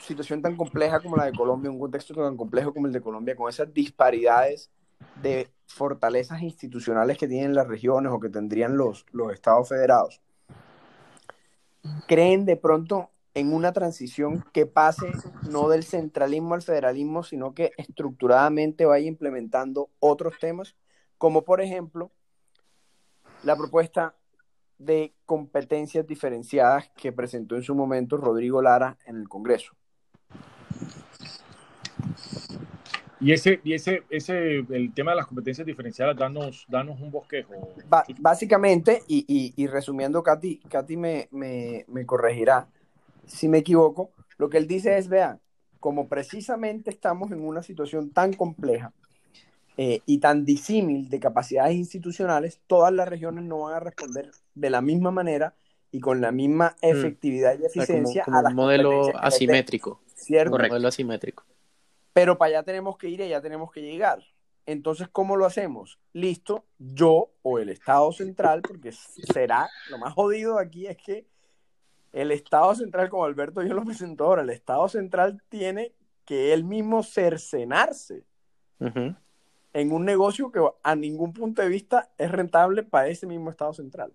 [0.00, 3.36] situación tan compleja como la de Colombia, un contexto tan complejo como el de Colombia,
[3.36, 4.70] con esas disparidades
[5.22, 10.22] de fortalezas institucionales que tienen las regiones o que tendrían los, los estados federados,
[12.06, 15.12] creen de pronto en una transición que pase
[15.50, 20.74] no del centralismo al federalismo, sino que estructuradamente vaya implementando otros temas,
[21.18, 22.10] como por ejemplo
[23.42, 24.14] la propuesta
[24.78, 29.72] de competencias diferenciadas que presentó en su momento Rodrigo Lara en el Congreso.
[33.18, 37.54] Y ese, y ese, ese, el tema de las competencias diferenciadas, danos, danos un bosquejo.
[38.18, 42.68] básicamente, y, y, resumiendo, Katy, Katy me, me, me corregirá,
[43.24, 45.40] si me equivoco, lo que él dice es, vean,
[45.80, 48.92] como precisamente estamos en una situación tan compleja
[49.78, 54.70] eh, y tan disímil de capacidades institucionales, todas las regiones no van a responder de
[54.70, 55.54] la misma manera
[55.92, 56.86] y con la misma mm.
[56.86, 60.00] efectividad y eficiencia a un modelo asimétrico.
[60.14, 60.56] ¿Cierto?
[60.56, 61.44] Un modelo asimétrico.
[62.12, 64.24] Pero para allá tenemos que ir y allá tenemos que llegar.
[64.64, 66.00] Entonces, ¿cómo lo hacemos?
[66.12, 71.26] Listo, yo o el Estado central, porque será lo más jodido aquí es que
[72.12, 75.92] el Estado central, como Alberto yo lo presentó ahora, el Estado central tiene
[76.24, 78.24] que él mismo cercenarse
[78.80, 83.72] en un negocio que a ningún punto de vista es rentable para ese mismo Estado
[83.74, 84.12] central.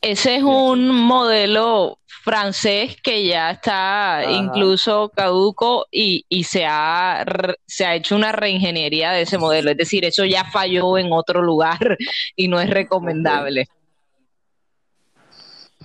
[0.00, 7.24] Ese es un modelo francés que ya está incluso caduco y, se, ha,
[7.66, 9.70] se ha hecho una reingeniería de ese modelo.
[9.70, 11.96] Es decir, eso ya falló en otro lugar
[12.36, 13.68] y no es recomendable.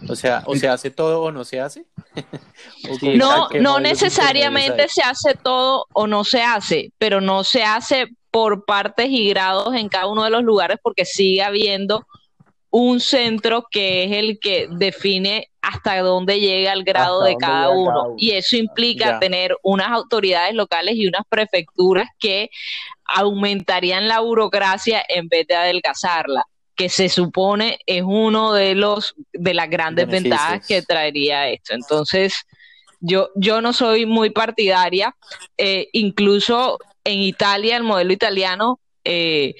[0.10, 1.86] O sea, o se hace todo o no se hace.
[3.16, 8.66] no, no necesariamente se hace todo o no se hace, pero no se hace por
[8.66, 12.08] partes y grados en cada uno de los lugares porque sigue habiendo
[12.72, 18.16] un centro que es el que define hasta dónde llega el grado de cada uno.
[18.18, 22.50] Y eso implica tener unas autoridades locales y unas prefecturas que
[23.06, 26.46] aumentarían la burocracia en vez de adelgazarla
[26.76, 31.76] que se supone es uno de los de las grandes ventajas que traería esto.
[31.76, 32.34] Entonces,
[33.02, 35.16] yo, yo no soy muy partidaria.
[35.58, 39.56] Eh, incluso en Italia, el modelo italiano, eh,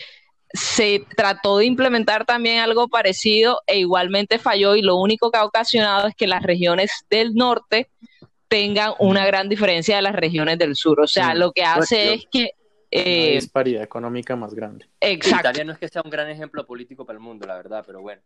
[0.54, 5.46] se trató de implementar también algo parecido e igualmente falló y lo único que ha
[5.46, 7.90] ocasionado es que las regiones del norte
[8.48, 11.00] tengan una gran diferencia de las regiones del sur.
[11.00, 12.52] O sea, lo que hace es que
[12.92, 14.86] eh, disparidad económica más grande.
[15.00, 15.50] Exacto.
[15.50, 18.02] Italia no es que sea un gran ejemplo político para el mundo, la verdad, pero
[18.02, 18.22] bueno.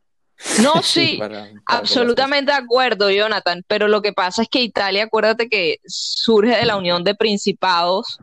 [0.63, 1.19] No, sí,
[1.67, 6.65] absolutamente de acuerdo, Jonathan, pero lo que pasa es que Italia, acuérdate que surge de
[6.65, 8.19] la unión de principados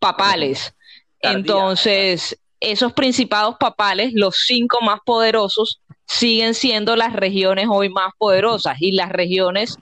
[0.00, 0.74] papales.
[1.20, 2.36] Entonces,
[2.70, 8.92] esos principados papales, los cinco más poderosos, siguen siendo las regiones hoy más poderosas y
[8.92, 9.78] las regiones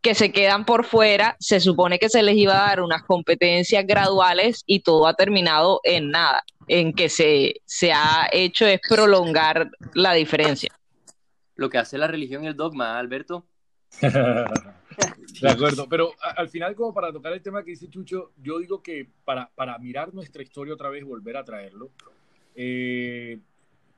[0.00, 3.86] que se quedan por fuera, se supone que se les iba a dar unas competencias
[3.86, 9.70] graduales y todo ha terminado en nada, en que se, se ha hecho es prolongar
[9.94, 10.70] la diferencia.
[11.54, 13.46] Lo que hace la religión y el dogma, Alberto.
[15.40, 18.82] De acuerdo, pero al final, como para tocar el tema que dice Chucho, yo digo
[18.82, 21.90] que para, para mirar nuestra historia otra vez, volver a traerlo,
[22.54, 23.38] eh,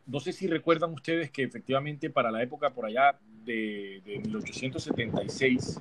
[0.07, 5.81] no sé si recuerdan ustedes que efectivamente para la época por allá de, 1876,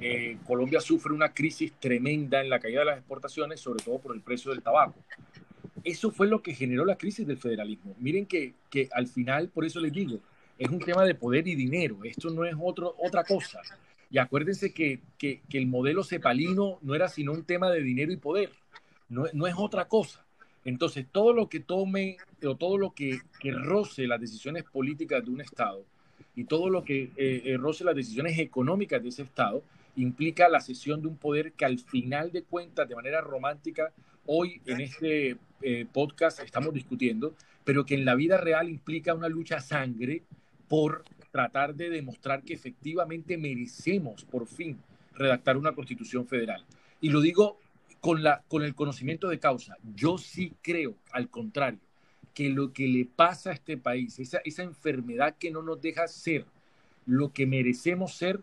[0.00, 4.14] eh, Colombia sufre una crisis tremenda en la caída de las exportaciones, sobre todo por
[4.14, 4.98] el precio del tabaco.
[5.84, 7.94] Eso fue lo que generó la crisis del federalismo.
[7.98, 10.20] Miren que, que al final, por eso les digo,
[10.58, 11.98] es un tema de poder y dinero.
[12.04, 13.60] Esto no es otro, otra cosa.
[14.12, 18.18] Y acuérdense que, que, el modelo cepalino no era sino un tema de dinero y
[18.18, 18.50] poder.
[19.08, 20.22] No, no es otra cosa.
[20.66, 25.30] Entonces, todo lo que tome o todo lo que, que roce las decisiones políticas de
[25.30, 25.84] un Estado
[26.36, 29.62] y todo lo que eh, eh, roce las decisiones económicas de ese Estado
[29.96, 33.92] implica la cesión de un poder que al final de cuentas, de manera romántica,
[34.26, 37.34] hoy en este eh, podcast estamos discutiendo,
[37.64, 40.22] pero que en la vida real implica una lucha a sangre
[40.68, 41.02] por
[41.32, 44.78] tratar de demostrar que efectivamente merecemos por fin
[45.14, 46.64] redactar una constitución federal.
[47.00, 47.58] Y lo digo
[48.00, 49.76] con, la, con el conocimiento de causa.
[49.96, 51.80] Yo sí creo, al contrario,
[52.34, 56.06] que lo que le pasa a este país, esa, esa enfermedad que no nos deja
[56.06, 56.46] ser
[57.06, 58.40] lo que merecemos ser,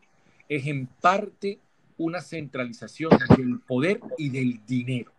[0.49, 1.59] es en parte
[1.97, 5.11] una centralización del poder y del dinero.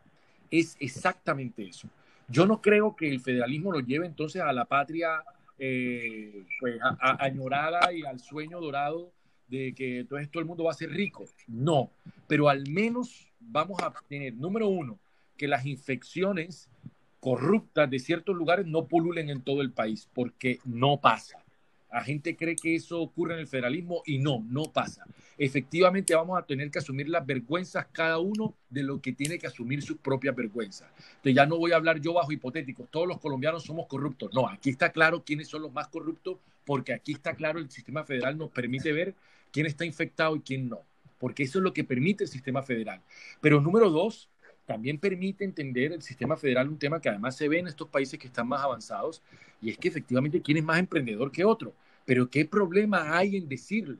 [0.50, 1.88] Es exactamente eso.
[2.28, 5.22] Yo no creo que el federalismo lo lleve entonces a la patria
[5.62, 9.12] eh, pues, añorada y al sueño dorado
[9.46, 11.26] de que todo el mundo va a ser rico.
[11.46, 11.90] No,
[12.26, 14.98] pero al menos vamos a tener, número uno,
[15.36, 16.70] que las infecciones
[17.20, 21.44] corruptas de ciertos lugares no pululen en todo el país, porque no pasa.
[21.92, 25.04] La gente cree que eso ocurre en el federalismo y no, no pasa.
[25.36, 29.46] Efectivamente vamos a tener que asumir las vergüenzas cada uno de lo que tiene que
[29.46, 30.88] asumir sus propias vergüenzas.
[30.98, 34.30] Entonces ya no voy a hablar yo bajo hipotéticos, todos los colombianos somos corruptos.
[34.32, 38.04] No, aquí está claro quiénes son los más corruptos porque aquí está claro el sistema
[38.04, 39.14] federal nos permite ver
[39.50, 40.82] quién está infectado y quién no,
[41.18, 43.00] porque eso es lo que permite el sistema federal.
[43.40, 44.29] Pero número dos,
[44.70, 48.20] también permite entender el sistema federal un tema que además se ve en estos países
[48.20, 49.20] que están más avanzados,
[49.60, 51.74] y es que efectivamente quién es más emprendedor que otro.
[52.04, 53.98] Pero ¿qué problema hay en decirlo?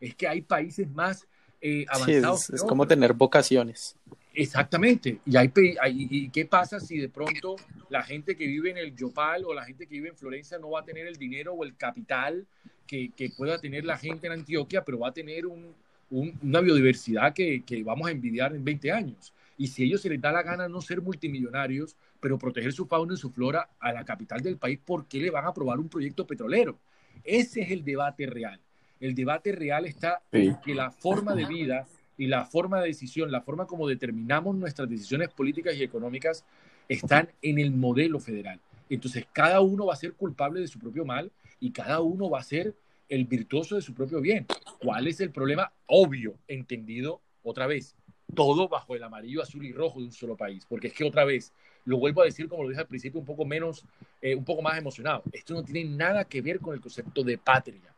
[0.00, 1.24] Es que hay países más
[1.60, 2.46] eh, avanzados.
[2.46, 3.94] Sí, es, como tener vocaciones.
[4.34, 5.20] Exactamente.
[5.24, 7.54] Y, hay, y, qué pasa si de pronto
[7.88, 10.70] la gente que vive en el Yopal o la gente que vive en Florencia no
[10.70, 12.44] va a tener el dinero o el capital
[12.88, 15.76] que, que pueda tener la gente en Antioquia, pero va a tener un,
[16.10, 19.32] una biodiversidad que, que, vamos a envidiar en 20 años?
[19.58, 23.14] Y si ellos se les da la gana no ser multimillonarios, pero proteger su fauna
[23.14, 25.88] y su flora a la capital del país, ¿por qué le van a aprobar un
[25.88, 26.78] proyecto petrolero?
[27.24, 28.60] Ese es el debate real.
[29.00, 31.86] El debate real está en que la forma de vida
[32.16, 36.44] y la forma de decisión, la forma como determinamos nuestras decisiones políticas y económicas
[36.88, 38.60] están en el modelo federal.
[38.88, 42.38] Entonces, cada uno va a ser culpable de su propio mal y cada uno va
[42.38, 42.74] a ser
[43.08, 44.46] el virtuoso de su propio bien.
[44.80, 45.72] ¿Cuál es el problema?
[45.86, 47.94] Obvio, entendido otra vez,
[48.34, 50.64] todo bajo el amarillo, azul y rojo de un solo país.
[50.68, 51.52] Porque es que otra vez,
[51.84, 53.84] lo vuelvo a decir como lo dije al principio, un poco menos,
[54.20, 55.22] eh, un poco más emocionado.
[55.32, 57.94] Esto no tiene nada que ver con el concepto de patria.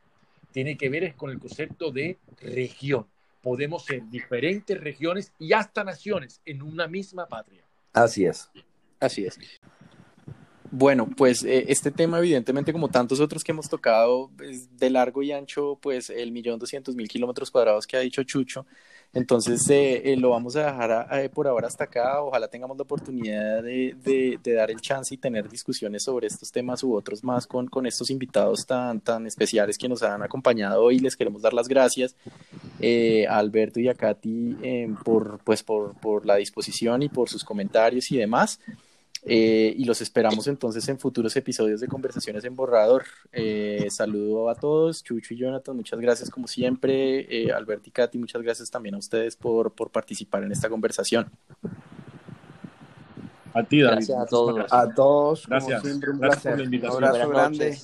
[0.52, 3.06] Tiene que ver es con el concepto de región
[3.42, 7.62] podemos ser diferentes regiones y hasta naciones en una misma patria.
[7.92, 8.50] Así es.
[8.98, 9.38] Así es.
[10.70, 15.22] Bueno, pues eh, este tema, evidentemente, como tantos otros que hemos tocado, es de largo
[15.22, 18.66] y ancho, pues el millón doscientos mil kilómetros cuadrados que ha dicho Chucho.
[19.12, 22.22] Entonces, eh, eh, lo vamos a dejar por ahora hasta acá.
[22.22, 23.96] Ojalá tengamos la oportunidad de,
[24.42, 28.10] de, dar el chance y tener discusiones sobre estos temas u otros más con, estos
[28.10, 30.98] invitados tan, tan especiales que nos han acompañado hoy.
[30.98, 32.14] Les queremos dar las gracias
[33.28, 34.56] a Alberto y a Katy
[35.04, 38.60] por, pues, por la disposición y por sus comentarios y demás.
[39.24, 43.04] Eh, y los esperamos entonces en futuros episodios de Conversaciones en Borrador.
[43.32, 47.26] Eh, saludo a todos, Chucho y Jonathan, muchas gracias como siempre.
[47.28, 51.30] Eh, Alberto y Katy, muchas gracias también a ustedes por, por participar en esta conversación.
[53.52, 53.96] A ti, David.
[53.96, 54.72] Gracias a todos.
[54.72, 55.82] A todos, gracias.
[55.82, 56.52] siempre un gracias placer.
[56.52, 57.02] por la invitación.
[57.02, 57.78] Un abrazo grande.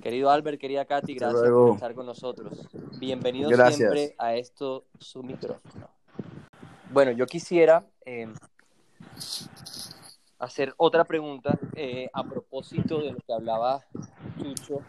[0.00, 2.66] Querido Albert, querida Katy, gracias por estar con nosotros.
[2.98, 3.76] Bienvenidos Gracias.
[3.76, 5.90] siempre a esto, su micrófono.
[6.90, 8.28] Bueno, yo quisiera eh,
[10.40, 13.84] hacer otra pregunta eh, a propósito de lo que hablaba
[14.38, 14.80] Chucho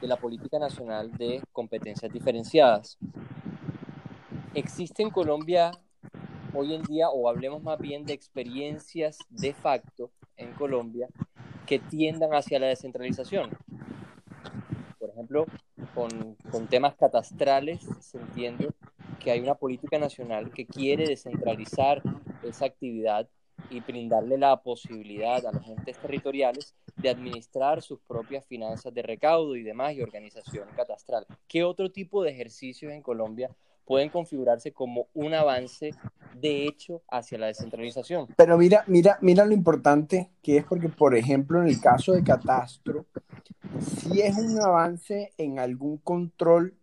[0.00, 2.98] de la política nacional de competencias diferenciadas.
[4.52, 5.70] ¿Existe en Colombia
[6.52, 11.08] hoy en día, o hablemos más bien de experiencias de facto en Colombia,
[11.66, 13.50] que tiendan hacia la descentralización?
[14.98, 15.46] Por ejemplo,
[15.94, 18.70] con, con temas catastrales se entiende
[19.20, 22.02] que hay una política nacional que quiere descentralizar
[22.42, 23.28] esa actividad
[23.70, 29.56] y brindarle la posibilidad a los entes territoriales de administrar sus propias finanzas de recaudo
[29.56, 31.26] y demás y organización catastral.
[31.48, 33.50] ¿Qué otro tipo de ejercicios en Colombia
[33.84, 35.94] pueden configurarse como un avance
[36.34, 38.28] de hecho hacia la descentralización?
[38.36, 42.22] Pero mira, mira, mira lo importante que es porque, por ejemplo, en el caso de
[42.22, 43.06] Catastro,
[43.80, 46.74] sí es un avance en algún control,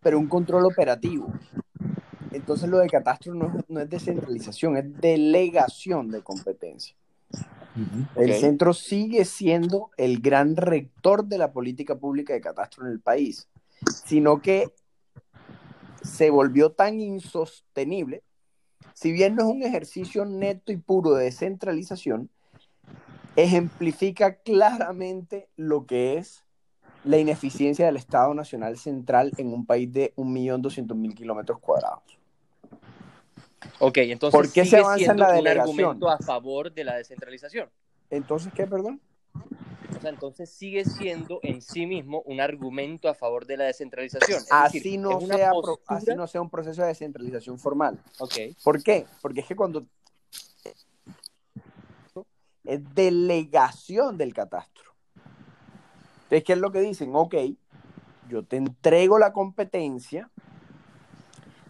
[0.00, 1.32] pero un control operativo.
[2.38, 6.94] Entonces lo de Catastro no es, no es descentralización, es delegación de competencia.
[8.14, 13.00] El centro sigue siendo el gran rector de la política pública de catastro en el
[13.00, 13.48] país,
[14.04, 14.72] sino que
[16.02, 18.22] se volvió tan insostenible,
[18.94, 22.30] si bien no es un ejercicio neto y puro de descentralización,
[23.36, 26.44] ejemplifica claramente lo que es
[27.04, 32.17] la ineficiencia del Estado Nacional Central en un país de 1.200.000 kilómetros cuadrados.
[33.78, 36.84] Ok, entonces ¿Por qué se sigue avanza en siendo la un argumento a favor de
[36.84, 37.68] la descentralización.
[38.10, 39.00] Entonces, ¿qué, perdón?
[39.96, 44.38] O sea, entonces sigue siendo en sí mismo un argumento a favor de la descentralización.
[44.42, 47.98] Es Así decir, no, sea, postura- así no sea un proceso de descentralización formal.
[48.18, 49.06] Ok, ¿Por qué?
[49.20, 49.84] Porque es que cuando
[52.64, 54.92] es delegación del catastro.
[56.24, 57.10] Entonces, ¿qué es lo que dicen?
[57.14, 57.34] Ok,
[58.28, 60.30] yo te entrego la competencia,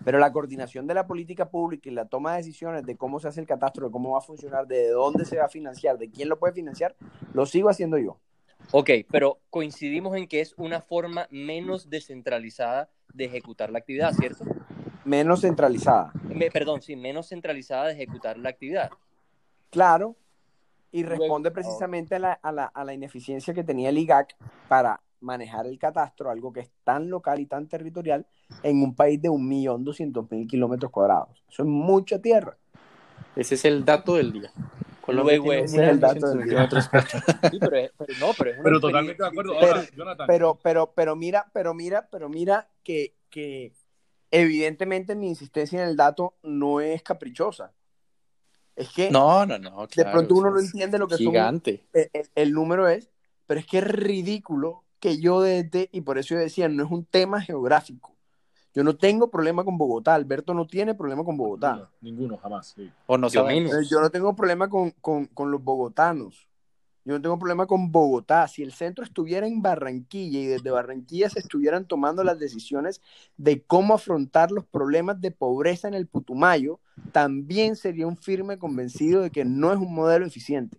[0.04, 3.28] pero la coordinación de la política pública y la toma de decisiones de cómo se
[3.28, 6.10] hace el catastro, de cómo va a funcionar, de dónde se va a financiar, de
[6.10, 6.94] quién lo puede financiar,
[7.34, 8.16] lo sigo haciendo yo.
[8.72, 14.44] ok, pero coincidimos en que es una forma menos descentralizada de ejecutar la actividad, ¿cierto?
[15.04, 16.12] Menos centralizada.
[16.28, 18.90] Me- perdón, sí, menos centralizada de ejecutar la actividad.
[19.70, 20.16] Claro,
[20.92, 24.36] y responde precisamente a la, a la- a la ineficiencia que tenía el IGAC
[24.68, 28.26] para manejar el catastro, algo que es tan local y tan territorial,
[28.62, 31.42] en un país de 1.200.000 kilómetros cuadrados.
[31.48, 32.56] Eso es mucha tierra.
[33.36, 34.50] Ese es el dato del día.
[35.00, 36.48] Colombia Luego ese es el 1.200.000 dato del día.
[36.48, 37.24] kilómetros cuadrados.
[37.50, 39.58] Sí, pero, es- pero no, pero es Pero totalmente de acuerdo.
[39.58, 43.72] Ahora, Jonathan, Pero, pero, pero mira, pero mira, pero mira que, que
[44.30, 47.72] evidentemente mi insistencia en el dato no es caprichosa.
[48.76, 49.86] Es que No, no, no.
[49.86, 51.86] de pronto uno no es entiende lo que son Gigante.
[51.92, 53.10] el, el- el número es,
[53.46, 56.90] pero es que es ridículo que yo desde, y por eso yo decía, no es
[56.90, 58.14] un tema geográfico.
[58.74, 61.72] Yo no tengo problema con Bogotá, Alberto no tiene problema con Bogotá.
[61.72, 62.74] ninguno, ninguno, jamás.
[62.76, 62.90] sí.
[63.06, 63.46] O no Yo
[63.90, 66.48] Yo no tengo problema con, con- con los bogotanos.
[67.04, 68.46] Yo no tengo problema con Bogotá.
[68.48, 73.00] Si el centro estuviera en Barranquilla y desde Barranquilla se estuvieran tomando las decisiones
[73.38, 76.80] de cómo afrontar los problemas de pobreza en el Putumayo,
[77.12, 80.76] también sería un firme convencido de que no es un modelo eficiente.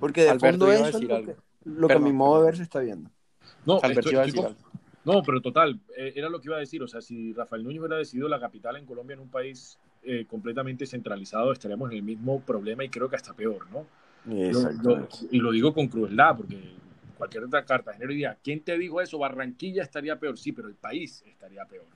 [0.00, 1.34] Porque de Alberto fondo eso es decir lo, algo.
[1.34, 3.10] que, lo que a mi modo de ver se está viendo.
[3.66, 4.56] No, estoy- estoy con-
[5.04, 6.82] no, pero total, eh, era lo que iba a decir.
[6.82, 10.26] O sea, si Rafael Núñez hubiera decidido la capital en Colombia en un país eh,
[10.28, 13.86] completamente centralizado, estaríamos en el mismo problema y creo que hasta peor, ¿no?
[15.30, 16.58] Y lo digo con crueldad, porque
[17.16, 19.18] cualquier otra cartagenero diría, ¿quién te dijo eso?
[19.18, 21.86] Barranquilla estaría peor, sí, pero el país estaría peor.